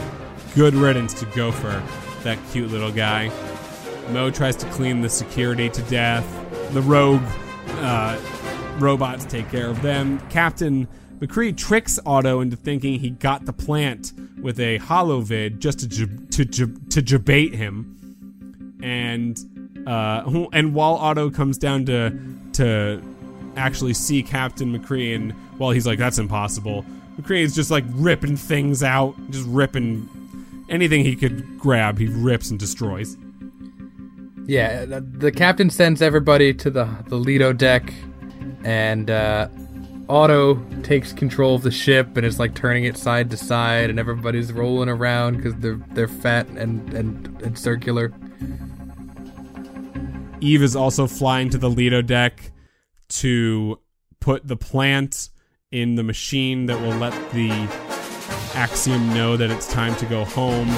[0.55, 1.83] Good riddance to Gopher,
[2.23, 3.33] that cute little guy.
[4.13, 6.25] Mo tries to clean the security to death.
[6.75, 7.25] The rogue
[7.79, 8.21] uh,
[8.79, 10.21] robots take care of them.
[10.31, 10.87] Captain
[11.19, 15.89] McCrea tricks Otto into thinking he got the plant with a hollow vid just to
[15.89, 16.67] jab- to to
[17.03, 19.39] jabate him, and
[19.87, 22.19] uh, and while Otto comes down to
[22.55, 23.03] to
[23.57, 26.85] actually see Captain McCrea, and while he's like that's impossible,
[27.19, 30.09] McCrea is just like ripping things out, just ripping
[30.69, 33.17] anything he could grab, he rips and destroys.
[34.45, 37.93] Yeah, the, the captain sends everybody to the the Lido deck,
[38.65, 39.49] and uh,
[40.09, 43.99] Otto takes control of the ship and is like turning it side to side, and
[43.99, 48.13] everybody's rolling around because they're they're fat and, and and circular.
[50.41, 52.53] Eve is also flying to the Lido deck
[53.09, 53.81] to
[54.21, 55.31] put the plant
[55.73, 57.51] in the machine that will let the
[58.55, 60.69] Axiom know that it's time to go home.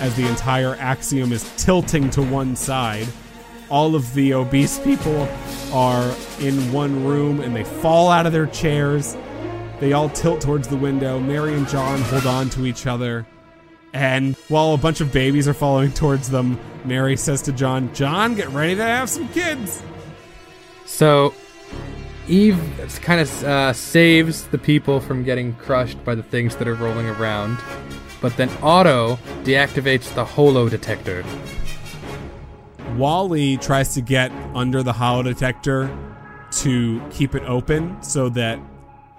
[0.00, 3.06] As the entire Axiom is tilting to one side,
[3.72, 5.26] all of the obese people
[5.72, 9.16] are in one room and they fall out of their chairs.
[9.80, 11.18] They all tilt towards the window.
[11.18, 13.26] Mary and John hold on to each other.
[13.94, 18.34] And while a bunch of babies are following towards them, Mary says to John, John,
[18.34, 19.82] get ready to have some kids.
[20.84, 21.34] So
[22.28, 22.60] Eve
[23.00, 27.06] kind of uh, saves the people from getting crushed by the things that are rolling
[27.06, 27.58] around,
[28.20, 31.24] but then Otto deactivates the holo detector.
[32.96, 35.90] Wall-E tries to get under the holo detector
[36.52, 38.58] to keep it open so that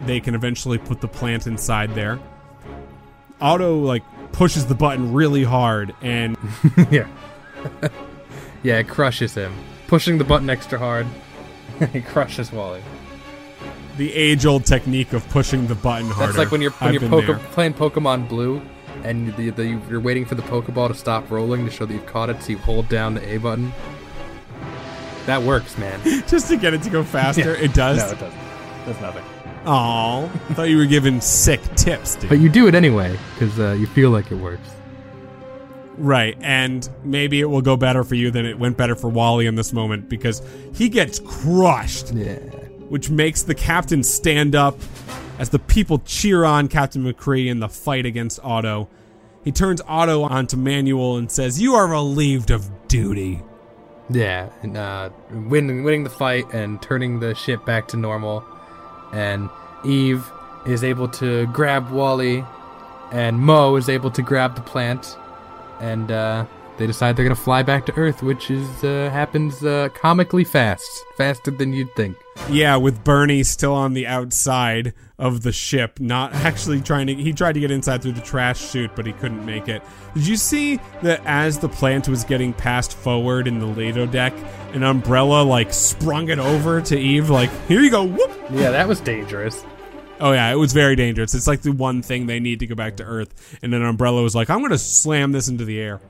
[0.01, 2.19] they can eventually put the plant inside there.
[3.41, 6.37] Otto like pushes the button really hard and
[6.91, 7.07] yeah.
[8.63, 9.53] yeah, it crushes him.
[9.87, 11.05] Pushing the button extra hard,
[11.91, 12.81] he crushes Wall-E.
[13.97, 16.27] the age-old technique of pushing the button harder.
[16.27, 18.61] That's like when you're when I've you're Poke- playing Pokemon Blue,
[19.03, 22.05] and the, the, you're waiting for the Pokeball to stop rolling to show that you've
[22.05, 22.41] caught it.
[22.41, 23.71] So you hold down the A button.
[25.25, 26.01] That works, man.
[26.27, 27.55] just to get it to go faster.
[27.55, 27.97] It does.
[27.99, 28.39] No, it doesn't.
[28.85, 29.23] Does nothing.
[29.65, 32.29] Aw, I thought you were giving sick tips, dude.
[32.29, 34.67] But you do it anyway because uh, you feel like it works.
[35.97, 39.45] Right, and maybe it will go better for you than it went better for Wall-E
[39.45, 40.41] in this moment because
[40.73, 42.39] he gets crushed, Yeah.
[42.89, 44.79] which makes the captain stand up
[45.39, 48.89] as the people cheer on Captain McCrea in the fight against Otto.
[49.43, 53.41] He turns Otto onto Manuel and says, "You are relieved of duty."
[54.09, 58.43] Yeah, and uh, winning winning the fight and turning the ship back to normal,
[59.11, 59.49] and
[59.85, 60.29] Eve
[60.65, 62.43] is able to grab Wall-E,
[63.11, 65.17] and Mo is able to grab the plant,
[65.81, 66.45] and uh,
[66.77, 70.89] they decide they're gonna fly back to Earth, which is uh, happens uh, comically fast,
[71.17, 72.17] faster than you'd think.
[72.49, 74.93] Yeah, with BURN-E still on the outside
[75.23, 77.15] of the ship, not actually trying to.
[77.15, 79.81] He tried to get inside through the trash chute, but he couldn't make it.
[80.13, 84.33] Did you see that as the plant was getting passed forward in the Lido deck,
[84.73, 88.31] an umbrella like sprung it over to Eve, like, here you go, whoop!
[88.51, 89.63] Yeah, that was dangerous.
[90.19, 91.33] Oh, yeah, it was very dangerous.
[91.33, 93.57] It's like the one thing they need to go back to Earth.
[93.61, 96.01] And then Umbrella was like, I'm going to slam this into the air.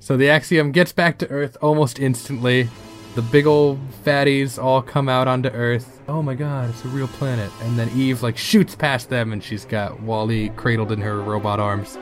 [0.00, 2.68] So the Axiom gets back to Earth almost instantly.
[3.14, 6.02] The big old fatties all come out onto Earth.
[6.08, 7.50] Oh my god, it's a real planet.
[7.62, 11.60] And then Eve like shoots past them and she's got Wall-E cradled in her robot
[11.60, 11.96] arms.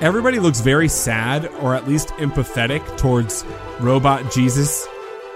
[0.00, 3.44] Everybody looks very sad, or at least empathetic, towards
[3.78, 4.84] Robot Jesus.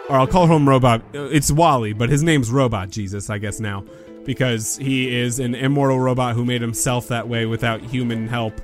[0.08, 1.02] Or I'll call him Robot.
[1.12, 3.84] It's Wall-E, but his name's Robot Jesus, I guess now.
[4.24, 8.60] Because he is an immortal robot who made himself that way without human help.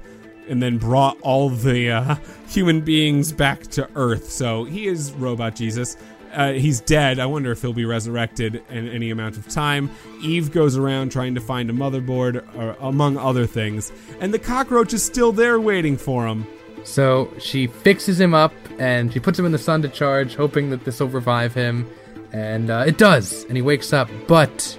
[0.48, 2.16] And then brought all the uh,
[2.48, 4.28] human beings back to Earth.
[4.28, 5.96] So he is Robot Jesus.
[6.32, 7.18] Uh, he's dead.
[7.18, 9.90] I wonder if he'll be resurrected in any amount of time.
[10.22, 13.92] Eve goes around trying to find a motherboard, or, among other things.
[14.20, 16.46] And the cockroach is still there waiting for him.
[16.84, 20.70] So she fixes him up and she puts him in the sun to charge, hoping
[20.70, 21.88] that this will revive him.
[22.32, 23.44] And uh, it does.
[23.44, 24.78] And he wakes up, but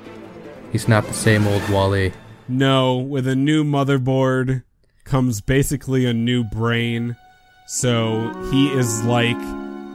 [0.71, 2.11] he's not the same old Wall-E.
[2.49, 4.63] No, with a new motherboard
[5.03, 7.15] comes basically a new brain.
[7.67, 9.37] So he is like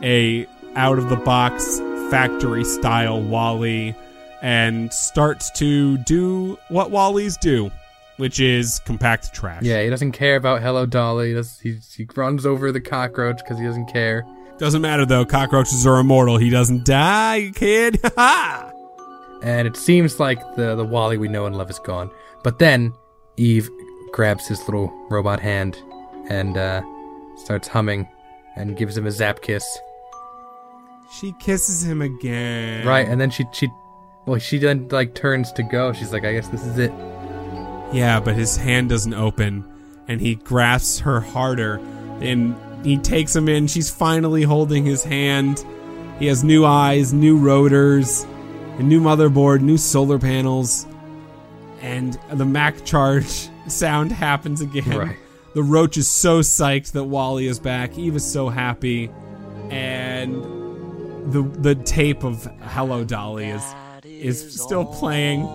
[0.02, 0.46] a
[0.79, 3.95] out of the box factory style Wall-E
[4.43, 7.70] and starts to do what Wall-Es do,
[8.16, 9.64] which is compact trash.
[9.64, 11.29] Yeah, he doesn't care about Hello Dolly.
[11.29, 14.24] He, does, he, he runs over the cockroach because he doesn't care.
[14.59, 16.39] Doesn't matter though, cockroaches are immortal.
[16.39, 18.01] He doesn't die, kid.
[18.16, 18.72] Ha!
[19.43, 22.11] and it seems like the the Wall-E we know and love is gone.
[22.43, 22.93] But then
[23.37, 23.68] Eve
[24.12, 25.76] grabs his little robot hand
[26.29, 26.83] and uh,
[27.37, 28.09] starts humming
[28.57, 29.64] and gives him a zap kiss.
[31.11, 32.86] She kisses him again.
[32.86, 33.68] Right, and then she she
[34.26, 35.92] well she then like turns to go.
[35.92, 36.92] She's like, I guess this is it.
[37.92, 39.64] Yeah, but his hand doesn't open,
[40.06, 41.76] and he grasps her harder,
[42.20, 42.54] and
[42.84, 43.66] he takes him in.
[43.66, 45.64] She's finally holding his hand.
[46.18, 48.26] He has new eyes, new rotors,
[48.78, 50.86] a new motherboard, new solar panels,
[51.80, 54.98] and the Mac charge sound happens again.
[54.98, 55.16] Right.
[55.54, 57.96] The roach is so psyched that Wall-E is back.
[57.96, 59.11] Eve is so happy,
[59.70, 60.57] and
[61.31, 63.62] the the tape of Hello Dolly is
[64.05, 65.47] is still playing,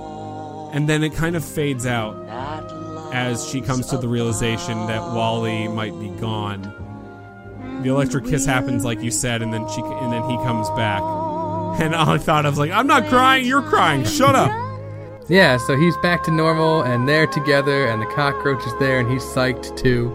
[0.73, 2.15] and then it kind of fades out
[3.13, 6.61] as she comes to the realization that Wall-E might be gone.
[7.83, 11.01] The electric kiss happens, like you said, and then she and then he comes back.
[11.81, 14.03] And all I thought I was like, I'm not crying, you're crying.
[14.05, 14.51] Shut up.
[15.29, 19.09] Yeah, so he's back to normal, and they're together, and the cockroach is there, and
[19.09, 20.11] he's psyched too.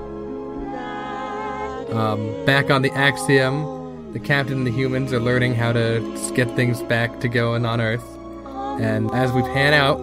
[1.92, 3.77] Um, back on the Axiom,
[4.12, 7.80] the captain and the humans are learning how to get things back to going on
[7.80, 8.04] Earth.
[8.80, 10.00] And as we pan out,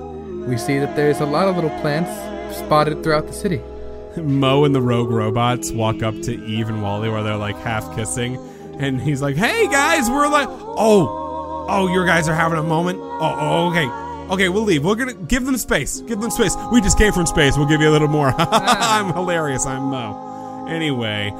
[0.48, 2.12] we see that there's a lot of little plants
[2.58, 3.62] spotted throughout the city.
[4.18, 7.96] Mo and the rogue robots walk up to Eve and Wall-E where they're like half
[7.96, 8.38] kissing,
[8.80, 13.00] and he's like, "Hey guys, we're like, oh, oh, your guys are having a moment.
[13.00, 14.86] Oh, oh okay, okay, we'll leave.
[14.86, 16.02] We're gonna give them space.
[16.02, 16.56] Give them space.
[16.72, 17.58] We just came from space.
[17.58, 18.34] We'll give you a little more.
[18.38, 19.66] I'm hilarious.
[19.66, 20.68] I'm Mo.
[20.70, 21.32] Anyway,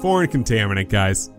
[0.00, 1.30] foreign contaminant, guys.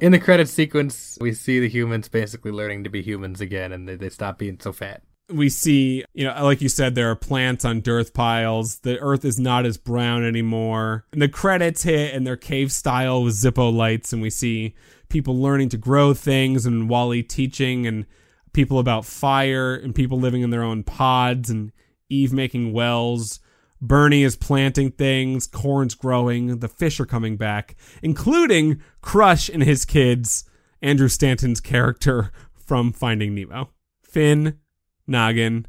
[0.00, 3.88] In the credit sequence, we see the humans basically learning to be humans again, and
[3.88, 5.02] they, they stop being so fat.
[5.30, 8.80] we see, you know, like you said, there are plants on dirt piles.
[8.80, 11.06] The earth is not as brown anymore.
[11.12, 14.74] And the credits hit and they're cave style with Zippo lights, and we see
[15.08, 18.04] people learning to grow things and Wall-E teaching and
[18.52, 21.72] people about fire and people living in their own pods and
[22.10, 23.40] Eve making wells.
[23.86, 29.84] BURN-E is planting things, corn's growing, the fish are coming back, including Crush and his
[29.84, 30.44] kids,
[30.80, 33.70] Andrew Stanton's character from Finding Nemo.
[34.02, 34.58] Finn,
[35.06, 35.66] Noggin.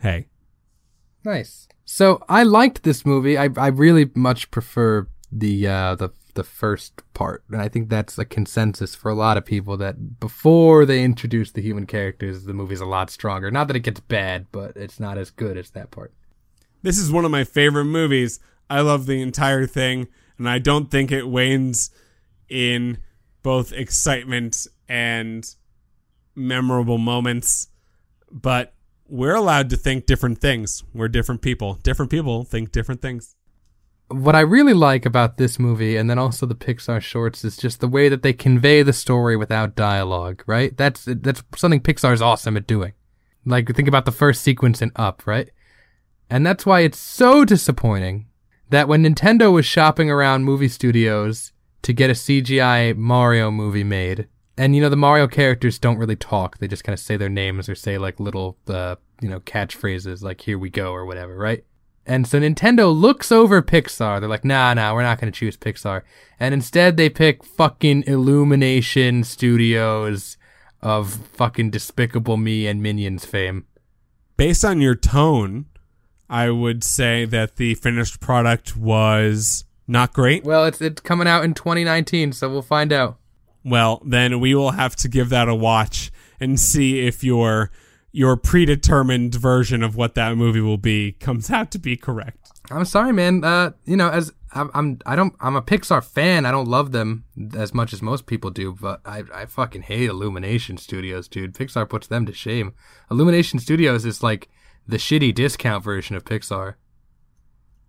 [0.00, 0.28] Hey.
[1.24, 1.68] Nice.
[1.84, 3.38] So I liked this movie.
[3.38, 8.18] I I really much prefer the uh, the the first part, and I think that's
[8.18, 12.52] a consensus for a lot of people that before they introduce the human characters, the
[12.52, 13.50] movie's a lot stronger.
[13.50, 16.12] Not that it gets bad, but it's not as good as that part.
[16.84, 18.40] This is one of my favorite movies.
[18.68, 20.06] I love the entire thing,
[20.36, 21.88] and I don't think it wanes
[22.46, 22.98] in
[23.42, 25.46] both excitement and
[26.34, 27.68] memorable moments.
[28.30, 28.74] But
[29.08, 30.84] we're allowed to think different things.
[30.92, 31.78] We're different people.
[31.82, 33.34] Different people think different things.
[34.08, 37.80] What I really like about this movie and then also the Pixar shorts is just
[37.80, 40.76] the way that they convey the story without dialogue, right?
[40.76, 42.92] That's that's something Pixar's awesome at doing.
[43.46, 45.48] Like think about the first sequence in Up, right?
[46.34, 48.26] And that's why it's so disappointing
[48.68, 54.26] that when Nintendo was shopping around movie studios to get a CGI Mario movie made,
[54.58, 57.28] and you know the Mario characters don't really talk; they just kind of say their
[57.28, 61.36] names or say like little, uh, you know, catchphrases like "Here we go" or whatever,
[61.36, 61.64] right?
[62.04, 64.18] And so Nintendo looks over Pixar.
[64.18, 66.02] They're like, "Nah, nah, we're not going to choose Pixar,"
[66.40, 70.36] and instead they pick fucking Illumination Studios
[70.82, 73.66] of fucking Despicable Me and Minions fame.
[74.36, 75.66] Based on your tone,
[76.28, 80.44] I would say that the finished product was not great.
[80.44, 83.18] Well, it's it's coming out in 2019, so we'll find out.
[83.64, 86.10] Well, then we will have to give that a watch
[86.40, 87.70] and see if your
[88.12, 92.38] your predetermined version of what that movie will be comes out to be correct.
[92.70, 93.44] I'm sorry, man.
[93.44, 96.46] Uh, you know, as I'm, I'm, I don't, I'm a Pixar fan.
[96.46, 100.08] I don't love them as much as most people do, but I, I fucking hate
[100.08, 101.54] Illumination Studios, dude.
[101.54, 102.72] Pixar puts them to shame.
[103.10, 104.48] Illumination Studios is like
[104.86, 106.74] the shitty discount version of Pixar.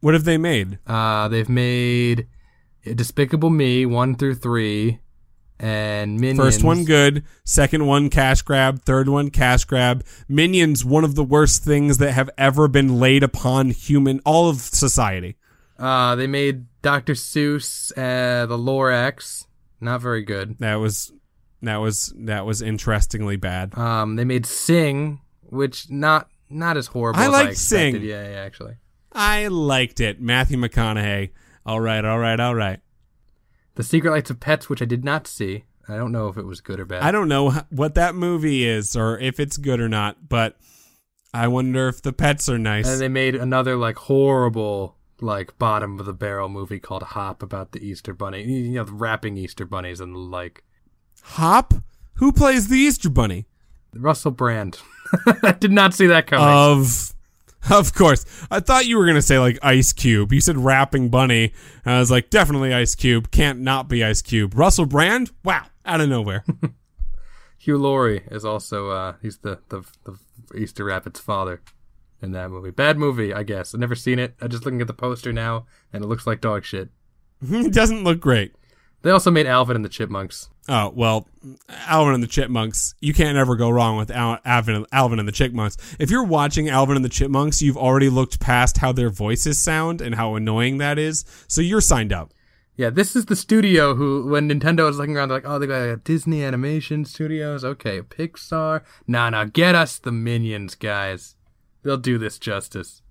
[0.01, 0.79] What have they made?
[0.85, 2.27] Uh, they've made
[2.83, 4.99] Despicable Me one through three,
[5.59, 6.39] and Minions.
[6.39, 10.03] First one good, second one cash grab, third one cash grab.
[10.27, 14.57] Minions one of the worst things that have ever been laid upon human all of
[14.57, 15.37] society.
[15.79, 17.13] Uh, they made Dr.
[17.13, 19.45] Seuss, uh, the Lorax.
[19.81, 20.57] Not very good.
[20.59, 21.11] That was
[21.61, 23.77] that was that was interestingly bad.
[23.77, 27.19] Um, they made Sing, which not not as horrible.
[27.19, 27.53] I as like I.
[27.53, 28.01] Sing.
[28.01, 28.75] Yeah, yeah, actually.
[29.11, 30.21] I liked it.
[30.21, 31.31] Matthew McConaughey.
[31.65, 32.79] All right, all right, all right.
[33.75, 35.65] The Secret Life of Pets, which I did not see.
[35.87, 37.03] I don't know if it was good or bad.
[37.03, 40.57] I don't know what that movie is or if it's good or not, but
[41.33, 42.87] I wonder if the pets are nice.
[42.87, 47.71] And they made another like horrible, like bottom of the barrel movie called Hop about
[47.71, 48.43] the Easter Bunny.
[48.43, 50.63] You know, the rapping Easter bunnies and the like.
[51.21, 51.73] Hop?
[52.15, 53.45] Who plays the Easter Bunny?
[53.93, 54.79] Russell Brand.
[55.43, 56.45] I did not see that coming.
[56.45, 57.15] Of
[57.69, 58.25] Of course.
[58.51, 60.31] I thought you were going to say like Ice Cube.
[60.31, 61.53] You said rapping bunny.
[61.85, 63.31] I was like, definitely Ice Cube.
[63.31, 64.53] Can't not be Ice Cube.
[64.55, 65.31] Russell Brand?
[65.43, 65.65] Wow.
[65.85, 66.43] Out of nowhere.
[67.57, 70.17] Hugh Laurie is also uh he's the the, the
[70.55, 71.61] Easter Rapids father
[72.21, 72.69] in that movie.
[72.69, 73.73] Bad movie, I guess.
[73.73, 74.35] I've never seen it.
[74.39, 76.89] I'm just looking at the poster now and it looks like dog shit.
[77.41, 78.53] it doesn't look great.
[79.05, 80.49] They also made Alvin and the Chipmunks.
[80.67, 81.27] Oh, well,
[81.69, 85.31] Alvin and the Chipmunks, you can't ever go wrong with Al- Alvin, Alvin and the
[85.31, 85.77] Chipmunks.
[85.99, 90.01] If you're watching Alvin and the Chipmunks, you've already looked past how their voices sound
[90.01, 91.23] and how annoying that is.
[91.47, 92.33] So you're signed up.
[92.77, 95.67] Yeah, this is the studio who, when Nintendo was looking around, they're like, oh, they
[95.67, 97.63] got Disney Animation Studios.
[97.63, 98.81] Okay, Pixar.
[99.05, 101.35] Nah, nah, get us the Minions, guys.
[101.83, 103.03] They'll do this justice.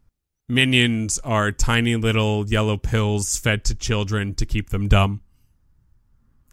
[0.49, 5.21] Minions are tiny little yellow pills fed to children to keep them dumb.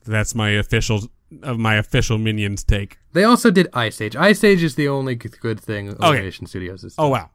[0.06, 1.02] That's my official
[1.44, 2.98] of my official Minions take.
[3.14, 4.16] They also did Ice Age.
[4.16, 6.96] Ice Age is the only good thing Animation Studios is.
[6.98, 7.30] Oh wow,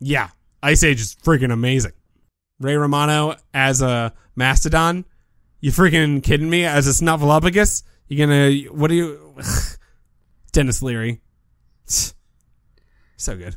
[0.00, 0.28] yeah,
[0.62, 1.92] Ice Age is freaking amazing.
[2.60, 5.04] Ray Romano as a mastodon.
[5.60, 6.64] You freaking kidding me?
[6.64, 7.82] As a snuffleupagus?
[8.08, 8.52] You gonna?
[8.72, 9.36] What are you?
[10.52, 11.20] Denis Leary.
[13.16, 13.56] So good.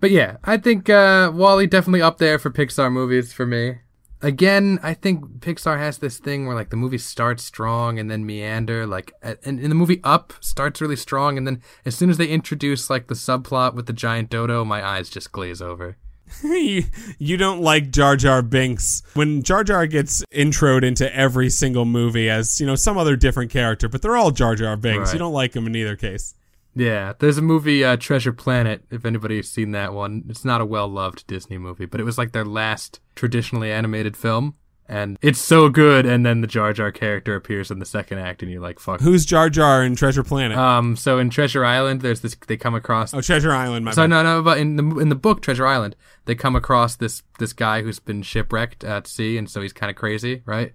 [0.00, 3.78] But yeah, I think uh, Wall-E definitely up there for Pixar movies for me.
[4.22, 8.26] Again, I think Pixar has this thing where like the movie starts strong and then
[8.26, 8.86] meander.
[8.86, 12.28] Like, and in the movie Up starts really strong, and then as soon as they
[12.28, 15.96] introduce like the subplot with the giant dodo, my eyes just glaze over.
[16.42, 16.84] you,
[17.18, 19.02] you don't like Jar Jar Binks.
[19.14, 23.50] When Jar Jar gets introed into every single movie as, you know, some other different
[23.50, 25.08] character, but they're all Jar Jar Binks.
[25.08, 25.12] Right.
[25.14, 26.34] You don't like him in either case.
[26.74, 28.84] Yeah, there's a movie, uh, Treasure Planet.
[28.90, 32.16] If anybody's seen that one, it's not a well loved Disney movie, but it was
[32.18, 34.54] like their last traditionally animated film,
[34.88, 36.06] and it's so good.
[36.06, 39.00] And then the Jar Jar character appears in the second act, and you're like, "Fuck."
[39.00, 40.56] Who's Jar Jar in Treasure Planet?
[40.56, 42.36] Um, so in Treasure Island, there's this.
[42.46, 43.12] They come across.
[43.14, 44.10] oh, Treasure Island, my So bad.
[44.10, 45.96] no, no, but in the in the book Treasure Island,
[46.26, 49.90] they come across this this guy who's been shipwrecked at sea, and so he's kind
[49.90, 50.72] of crazy, right?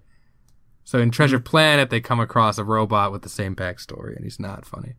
[0.84, 4.38] So in Treasure Planet, they come across a robot with the same backstory, and he's
[4.38, 4.92] not funny.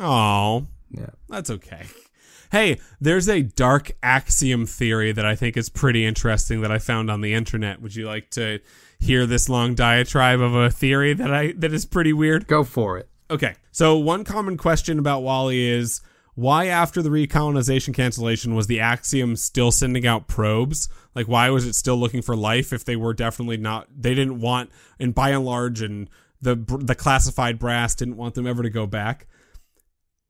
[0.00, 1.10] Oh, Yeah.
[1.28, 1.84] that's okay.
[2.52, 7.10] Hey, there's a dark axiom theory that I think is pretty interesting that I found
[7.10, 7.80] on the internet.
[7.82, 8.60] Would you like to
[9.00, 12.46] hear this long diatribe of a theory that I that is pretty weird?
[12.46, 13.08] Go for it.
[13.28, 13.54] Okay.
[13.72, 16.00] So one common question about Wall-E is
[16.36, 20.88] why after the recolonization cancellation was the Axiom still sending out probes?
[21.14, 24.40] Like why was it still looking for life if they were definitely not they didn't
[24.40, 24.70] want
[25.00, 26.08] and Buy n Large and
[26.40, 29.26] the the classified brass didn't want them ever to go back.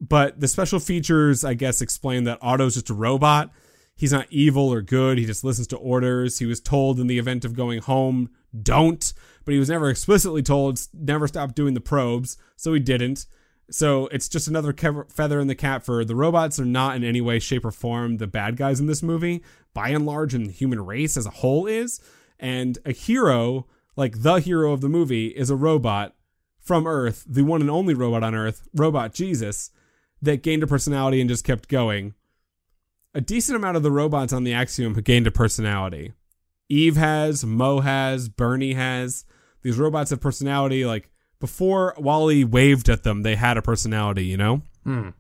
[0.09, 3.51] But the special features I guess explain that Otto's just a robot.
[3.97, 5.19] He's not evil or good.
[5.19, 6.41] He just listens to orders.
[6.41, 8.31] He was told in the event of going home,
[8.61, 9.13] don't.
[9.45, 12.37] But he was never explicitly told, never stop doing the probes.
[12.57, 13.27] So he didn't.
[13.71, 14.75] So it's just another
[15.09, 18.19] feather in the cap for the robots are not in any way, shape, or form
[18.19, 19.43] the bad guys in this movie.
[19.73, 22.01] By and large, and the human race as a whole is.
[22.39, 26.15] And a hero, like the hero of the movie, is a robot
[26.61, 29.71] from Earth, the one and only robot on Earth, Robot Jesus,
[30.25, 32.15] that gained a personality and just kept going
[33.15, 36.13] a decent amount of the robots on the Axiom have gained a personality.
[36.69, 39.25] Eve has, Mo has, BURN-E has.
[39.63, 40.85] These robots have personality.
[40.85, 44.63] Like before Wall-E waved at them, they had a personality, you know?
[44.83, 45.11] Hmm.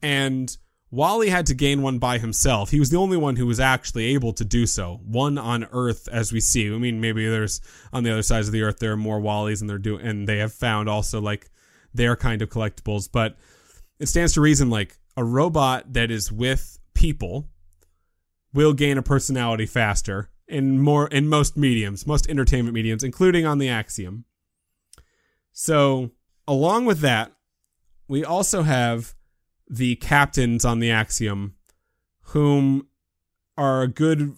[0.00, 0.56] And
[0.90, 2.70] Wall-E had to gain one by himself.
[2.70, 5.00] He was the only one who was actually able to do so.
[5.04, 6.72] One on Earth, as we see.
[6.72, 7.60] I mean, maybe there's
[7.92, 10.26] on the other sides of the Earth there are more Wall-Es, and they're doing, and
[10.26, 11.50] they have found also like
[11.92, 13.08] their kind of collectibles.
[13.10, 13.36] But
[13.98, 17.48] it stands to reason like a robot that is with people
[18.52, 23.58] will gain a personality faster in more in most mediums, most entertainment mediums, including on
[23.58, 24.24] the Axiom.
[25.52, 26.10] So,
[26.46, 27.32] along with that,
[28.08, 29.14] we also have
[29.68, 31.54] the captains on the Axiom,
[32.20, 32.86] whom
[33.56, 34.36] are a good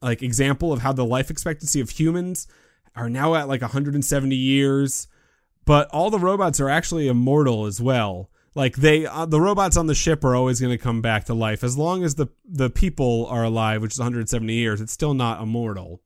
[0.00, 2.46] like example of how the life expectancy of humans
[2.94, 5.08] are now at like 170 years,
[5.64, 8.30] but all the robots are actually immortal as well.
[8.54, 11.34] Like they, uh, the robots on the ship are always going to come back to
[11.34, 14.80] life as long as the the people are alive, which is 170 years.
[14.80, 16.02] It's still not immortal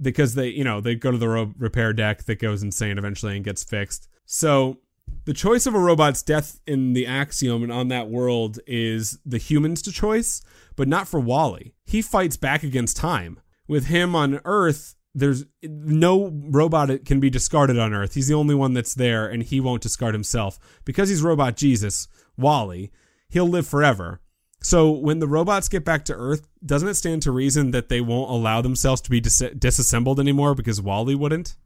[0.00, 3.36] because they, you know, they go to the ro- repair deck that goes insane eventually
[3.36, 4.08] and gets fixed.
[4.24, 4.78] So
[5.24, 9.38] the choice of a robot's death in the axiom and on that world is the
[9.38, 10.42] humans to choice,
[10.76, 11.74] but not for Wall-E.
[11.84, 13.40] He fights back against time.
[13.68, 18.14] With him on Earth, there's no robot that can be discarded on Earth.
[18.14, 22.08] He's the only one that's there, and he won't discard himself because he's robot Jesus,
[22.36, 22.90] Wall-E.
[23.28, 24.20] He'll live forever.
[24.62, 28.00] So when the robots get back to Earth, doesn't it stand to reason that they
[28.00, 31.56] won't allow themselves to be dis- disassembled anymore because Wall-E wouldn't?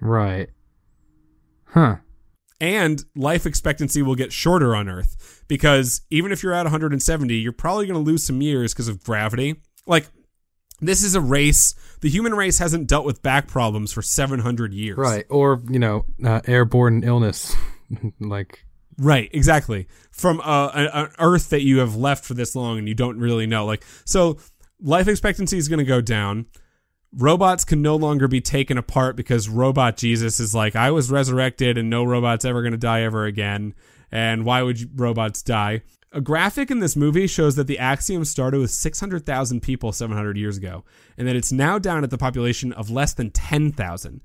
[0.00, 0.50] Right.
[1.66, 1.96] Huh.
[2.60, 7.52] And life expectancy will get shorter on Earth because even if you're at 170, you're
[7.52, 9.60] probably going to lose some years because of gravity.
[9.86, 10.06] Like,
[10.80, 11.74] this is a race.
[12.04, 14.98] The human race hasn't dealt with back problems for 700 years.
[14.98, 15.24] Right.
[15.30, 17.56] Or, you know, uh, airborne illness.
[18.20, 18.66] like,
[18.98, 19.88] Right, exactly.
[20.10, 23.18] From uh, an, an Earth that you have left for this long and you don't
[23.18, 23.64] really know.
[23.64, 24.36] Like, so
[24.82, 26.44] life expectancy is going to go down.
[27.10, 31.78] Robots can no longer be taken apart because robot Jesus is like, I was resurrected
[31.78, 33.72] and no robot's ever going to die ever again.
[34.12, 35.80] And why would you, robots die?
[36.14, 40.56] A graphic in this movie shows that the Axiom started with 600,000 people 700 years
[40.56, 40.84] ago,
[41.18, 44.20] and that it's now down at the population of less than 10,000.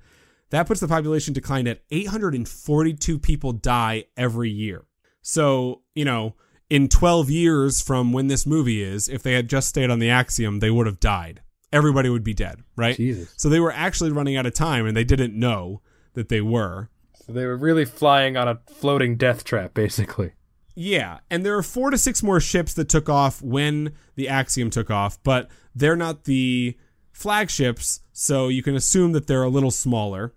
[0.52, 4.86] That puts the population decline at 842 people die every year.
[5.24, 6.36] So, you know,
[6.70, 10.12] in 12 years from when this movie is, if they had just stayed on the
[10.12, 11.42] Axiom, they would have died.
[11.74, 12.96] Everybody would be dead, right?
[12.96, 13.34] Jesus.
[13.36, 15.82] So they were actually running out of time and they didn't know
[16.14, 16.90] that they were.
[17.26, 20.34] So they were really flying on a floating death trap, basically.
[20.82, 24.70] Yeah, and there are four to six more ships that took off when the Axiom
[24.70, 26.78] took off, but they're not the
[27.12, 30.34] flagships, so you can assume that they're a little smaller.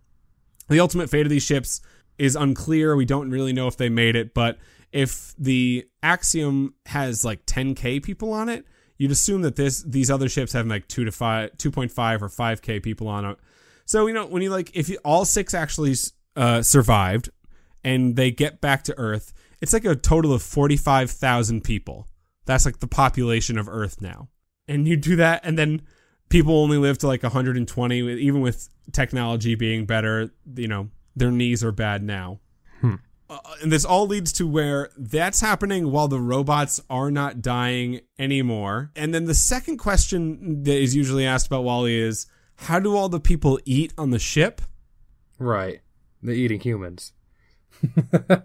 [0.68, 1.80] The ultimate fate of these ships
[2.18, 2.96] is unclear.
[2.96, 4.58] We don't really know if they made it, but
[4.90, 8.66] if the Axiom has like 10k people on it,
[8.98, 12.82] you'd assume that this these other ships have like 2 to 5 2.5 or 5k
[12.82, 13.38] people on it.
[13.84, 15.94] So, you know, when you like if you, all six actually
[16.34, 17.30] uh, survived
[17.84, 19.32] and they get back to Earth,
[19.62, 22.08] it's like a total of 45,000 people.
[22.44, 24.28] That's like the population of Earth now.
[24.68, 25.82] And you do that, and then
[26.28, 31.64] people only live to like 120, even with technology being better, you know, their knees
[31.64, 32.40] are bad now.
[33.32, 38.00] Uh, and this all leads to where that's happening while the robots are not dying
[38.18, 38.90] anymore.
[38.94, 42.26] And then the second question that is usually asked about Wall-E is
[42.56, 44.60] how do all the people eat on the ship?
[45.38, 45.80] Right.
[46.22, 47.14] They're eating humans.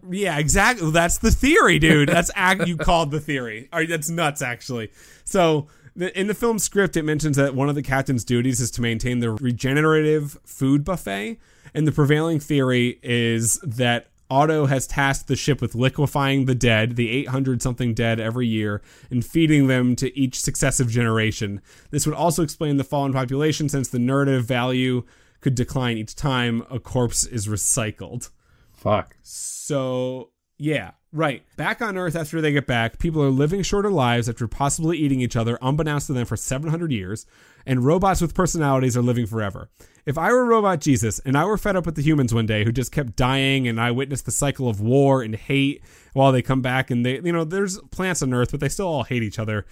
[0.10, 0.92] Yeah, exactly.
[0.92, 2.10] That's the theory, dude.
[2.10, 2.32] That's
[2.66, 3.70] you called the theory.
[3.72, 4.92] Or that's nuts, actually.
[5.24, 8.82] So in the film script, it mentions that one of the captain's duties is to
[8.82, 11.40] maintain the regenerative food buffet,
[11.74, 16.98] and the prevailing theory is that Otto has tasked the ship with liquefying the dead,
[16.98, 21.62] the 800 something dead every year, and feeding them to each successive generation.
[21.92, 25.04] This would also explain the fall in population since the narrative value
[25.40, 28.30] could decline each time a corpse is recycled.
[28.78, 29.16] Fuck.
[29.24, 31.44] So, yeah, right.
[31.58, 35.20] Back on Earth after they get back, people are living shorter lives after possibly eating
[35.20, 37.26] each other unbeknownst to them for 700 years,
[37.66, 39.70] and robots with personalities are living forever.
[40.06, 42.64] If I were Robot Jesus and I were fed up with the humans one day
[42.64, 45.84] who just kept dying and I witnessed the cycle of war and hate
[46.14, 48.88] while they come back and they, you know, there's plants on Earth, but they still
[48.88, 49.66] all hate each other.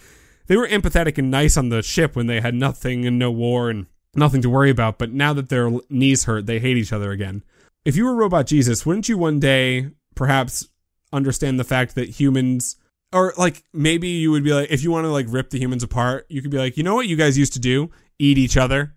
[0.47, 3.69] They were empathetic and nice on the ship when they had nothing and no war
[3.69, 7.11] and nothing to worry about, but now that their knees hurt, they hate each other
[7.11, 7.43] again.
[7.85, 10.67] If you were Robot Jesus, wouldn't you one day perhaps
[11.13, 12.77] understand the fact that humans
[13.13, 15.83] or like maybe you would be like if you want to like rip the humans
[15.83, 17.91] apart, you could be like, "You know what you guys used to do?
[18.17, 18.95] Eat each other."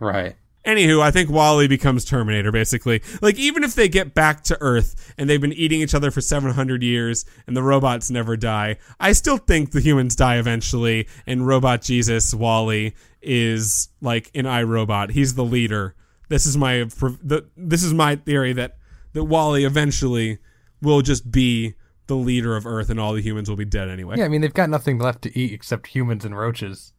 [0.00, 0.36] Right.
[0.64, 3.02] Anywho, I think Wall-E becomes Terminator basically.
[3.22, 6.20] Like even if they get back to Earth and they've been eating each other for
[6.20, 11.46] 700 years and the robots never die, I still think the humans die eventually and
[11.46, 12.92] Robot Jesus Wall-E
[13.22, 15.10] is like an iRobot.
[15.10, 15.94] He's the leader.
[16.28, 18.76] This is my the, this is my theory that
[19.12, 20.38] that Wall-E eventually
[20.82, 21.74] will just be
[22.06, 24.16] the leader of Earth and all the humans will be dead anyway.
[24.18, 26.92] Yeah, I mean, they've got nothing left to eat except humans and roaches.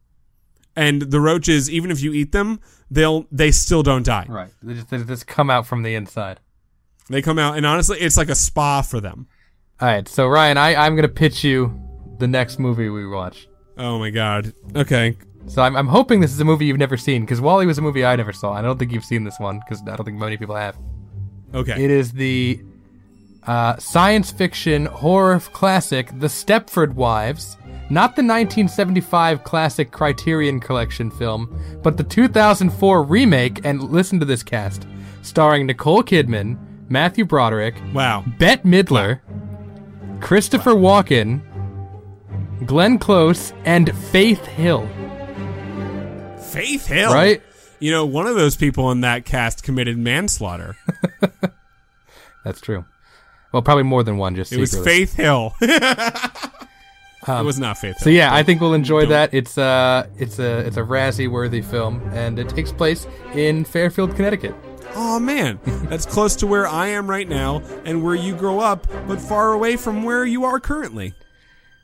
[0.76, 4.26] And the roaches even if you eat them, they'll they still don't die.
[4.28, 4.50] Right.
[4.62, 6.40] They just, they just come out from the inside.
[7.08, 9.26] They come out and honestly it's like a spa for them.
[9.80, 10.06] All right.
[10.06, 11.80] So, Ryan, I, I'm going to pitch you
[12.18, 13.48] the next movie we watch.
[13.78, 14.52] Oh my god.
[14.76, 15.16] Okay.
[15.46, 17.82] So I'm, I'm hoping this is a movie you've never seen because Wall-E was a
[17.82, 18.52] movie I never saw.
[18.52, 20.76] I don't think you've seen this one because I don't think many people have.
[21.54, 21.82] Okay.
[21.82, 22.60] It is the
[23.46, 27.56] uh, science fiction horror classic, The Stepford Wives.
[27.88, 34.44] Not the 1975 classic Criterion Collection film, but the 2004 remake, and listen to this
[34.44, 34.86] cast,
[35.22, 36.56] starring Nicole Kidman,
[36.88, 38.24] Matthew Broderick, wow.
[38.38, 39.20] Bette Midler,
[40.20, 41.40] Christopher Walken,
[42.64, 44.88] Glenn Close, and Faith Hill.
[46.50, 47.12] Faith Hill.
[47.12, 47.42] Right?
[47.78, 50.76] You know, one of those people in that cast committed manslaughter.
[52.44, 52.84] That's true.
[53.52, 54.36] Well, probably more than one.
[54.36, 54.78] Just It was.
[54.78, 55.54] Faith Hill.
[55.60, 56.54] it
[57.26, 58.04] was not Faith Hill.
[58.04, 59.34] So yeah, I think we'll enjoy Don't- that.
[59.34, 64.14] It's uh it's a it's a Razzie worthy film, and it takes place in Fairfield,
[64.14, 64.54] Connecticut.
[64.94, 68.86] Oh man, that's close to where I am right now and where you grow up,
[69.06, 71.14] but far away from where you are currently.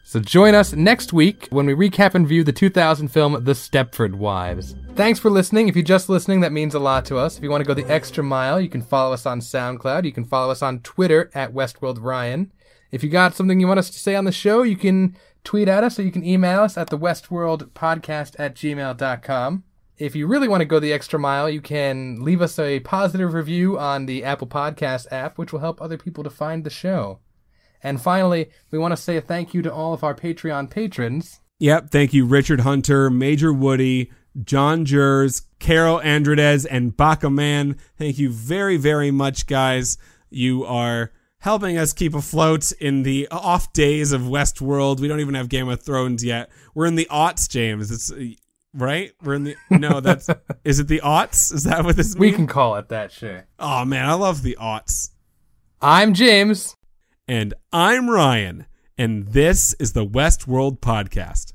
[0.08, 4.14] So join us next week when we recap and view the 2000 film The Stepford
[4.14, 4.76] Wives.
[4.94, 5.66] Thanks for listening.
[5.66, 7.36] If you're just listening, that means a lot to us.
[7.36, 10.04] If you want to go the extra mile, you can follow us on SoundCloud.
[10.04, 12.52] You can follow us on Twitter at Westworld Ryan.
[12.92, 15.66] If you got something you want us to say on the show, you can tweet
[15.66, 19.64] at us or you can email us at the Westworld Podcast at gmail.com.
[19.98, 23.34] If you really want to go the extra mile, you can leave us a positive
[23.34, 27.18] review on the Apple Podcast app, which will help other people to find the show.
[27.86, 31.38] And finally, we want to say a thank you to all of our Patreon patrons.
[31.60, 31.90] Yep.
[31.90, 34.10] Thank you, Richard Hunter, Major Woody,
[34.42, 37.76] John Jers, Carol Andredes, and Baka Man.
[37.96, 39.98] Thank you very, very much, guys.
[40.30, 44.98] You are helping us keep afloat in the off days of Westworld.
[44.98, 46.50] We don't even have Game of Thrones yet.
[46.74, 47.92] We're in the aughts, James.
[47.92, 48.12] It's
[48.74, 49.12] right.
[49.22, 50.00] We're in the no.
[50.00, 50.28] That's
[50.64, 51.54] is it the aughts?
[51.54, 52.18] Is that what this means?
[52.18, 53.46] We can call it that, sure.
[53.60, 55.10] Oh man, I love the aughts.
[55.80, 56.75] I'm James.
[57.28, 58.66] And I'm Ryan,
[58.96, 61.54] and this is the Westworld Podcast.